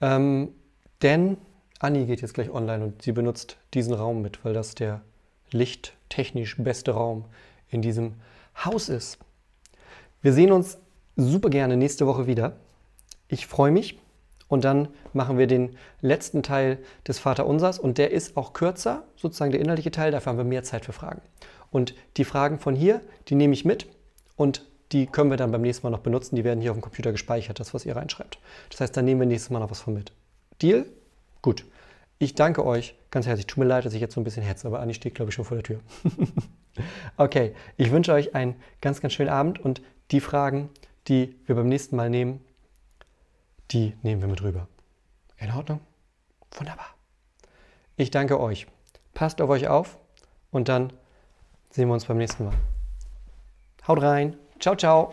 ähm, 0.00 0.54
denn 1.02 1.38
Anni 1.78 2.06
geht 2.06 2.20
jetzt 2.20 2.34
gleich 2.34 2.50
online 2.50 2.84
und 2.84 3.02
sie 3.02 3.12
benutzt 3.12 3.56
diesen 3.74 3.94
Raum 3.94 4.22
mit, 4.22 4.44
weil 4.44 4.52
das 4.52 4.74
der 4.74 5.02
lichttechnisch 5.50 6.56
beste 6.58 6.92
Raum 6.92 7.24
in 7.68 7.82
diesem 7.82 8.14
Haus 8.64 8.88
ist. 8.88 9.18
Wir 10.22 10.32
sehen 10.32 10.52
uns 10.52 10.78
super 11.16 11.50
gerne 11.50 11.76
nächste 11.76 12.06
Woche 12.06 12.26
wieder. 12.26 12.56
Ich 13.28 13.46
freue 13.46 13.70
mich 13.70 13.98
und 14.48 14.64
dann 14.64 14.88
machen 15.12 15.38
wir 15.38 15.46
den 15.46 15.76
letzten 16.00 16.42
Teil 16.42 16.78
des 17.06 17.18
Vaterunsers 17.18 17.78
und 17.78 17.98
der 17.98 18.10
ist 18.10 18.36
auch 18.36 18.52
kürzer, 18.52 19.04
sozusagen 19.16 19.52
der 19.52 19.60
inhaltliche 19.60 19.90
Teil, 19.90 20.10
dafür 20.10 20.30
haben 20.30 20.38
wir 20.38 20.44
mehr 20.44 20.62
Zeit 20.62 20.84
für 20.84 20.92
Fragen. 20.92 21.22
Und 21.70 21.94
die 22.16 22.24
Fragen 22.24 22.58
von 22.58 22.74
hier, 22.74 23.00
die 23.28 23.34
nehme 23.34 23.54
ich 23.54 23.64
mit 23.64 23.86
und 24.36 24.64
die 24.92 25.06
können 25.06 25.30
wir 25.30 25.36
dann 25.36 25.50
beim 25.50 25.62
nächsten 25.62 25.86
Mal 25.86 25.90
noch 25.90 26.00
benutzen. 26.00 26.36
Die 26.36 26.44
werden 26.44 26.60
hier 26.60 26.70
auf 26.70 26.76
dem 26.76 26.82
Computer 26.82 27.12
gespeichert, 27.12 27.58
das, 27.58 27.74
was 27.74 27.84
ihr 27.84 27.96
reinschreibt. 27.96 28.38
Das 28.70 28.80
heißt, 28.80 28.96
dann 28.96 29.04
nehmen 29.04 29.20
wir 29.20 29.26
nächstes 29.26 29.50
Mal 29.50 29.58
noch 29.58 29.70
was 29.70 29.80
von 29.80 29.94
mit. 29.94 30.12
Deal? 30.62 30.86
Gut. 31.42 31.64
Ich 32.18 32.34
danke 32.34 32.64
euch 32.64 32.94
ganz 33.10 33.26
herzlich. 33.26 33.46
Tut 33.46 33.58
mir 33.58 33.66
leid, 33.66 33.84
dass 33.84 33.92
ich 33.92 34.00
jetzt 34.00 34.14
so 34.14 34.20
ein 34.20 34.24
bisschen 34.24 34.42
hetze, 34.42 34.66
aber 34.66 34.80
Anni 34.80 34.94
steht, 34.94 35.14
glaube 35.14 35.30
ich, 35.30 35.34
schon 35.34 35.44
vor 35.44 35.56
der 35.56 35.64
Tür. 35.64 35.80
okay, 37.16 37.54
ich 37.76 37.90
wünsche 37.90 38.12
euch 38.12 38.34
einen 38.34 38.54
ganz, 38.80 39.00
ganz 39.00 39.12
schönen 39.12 39.28
Abend 39.28 39.58
und 39.58 39.82
die 40.12 40.20
Fragen, 40.20 40.70
die 41.08 41.34
wir 41.46 41.56
beim 41.56 41.68
nächsten 41.68 41.96
Mal 41.96 42.08
nehmen, 42.08 42.42
die 43.70 43.94
nehmen 44.02 44.20
wir 44.22 44.28
mit 44.28 44.42
rüber. 44.42 44.68
In 45.38 45.50
Ordnung? 45.50 45.80
Wunderbar. 46.52 46.94
Ich 47.96 48.10
danke 48.10 48.40
euch. 48.40 48.66
Passt 49.12 49.40
auf 49.40 49.50
euch 49.50 49.68
auf 49.68 49.98
und 50.50 50.68
dann 50.68 50.92
sehen 51.76 51.88
wir 51.88 51.94
uns 51.94 52.06
beim 52.06 52.16
nächsten 52.16 52.46
Mal. 52.46 52.54
Haut 53.86 54.00
rein! 54.00 54.34
Ciao, 54.58 54.74
ciao. 54.74 55.12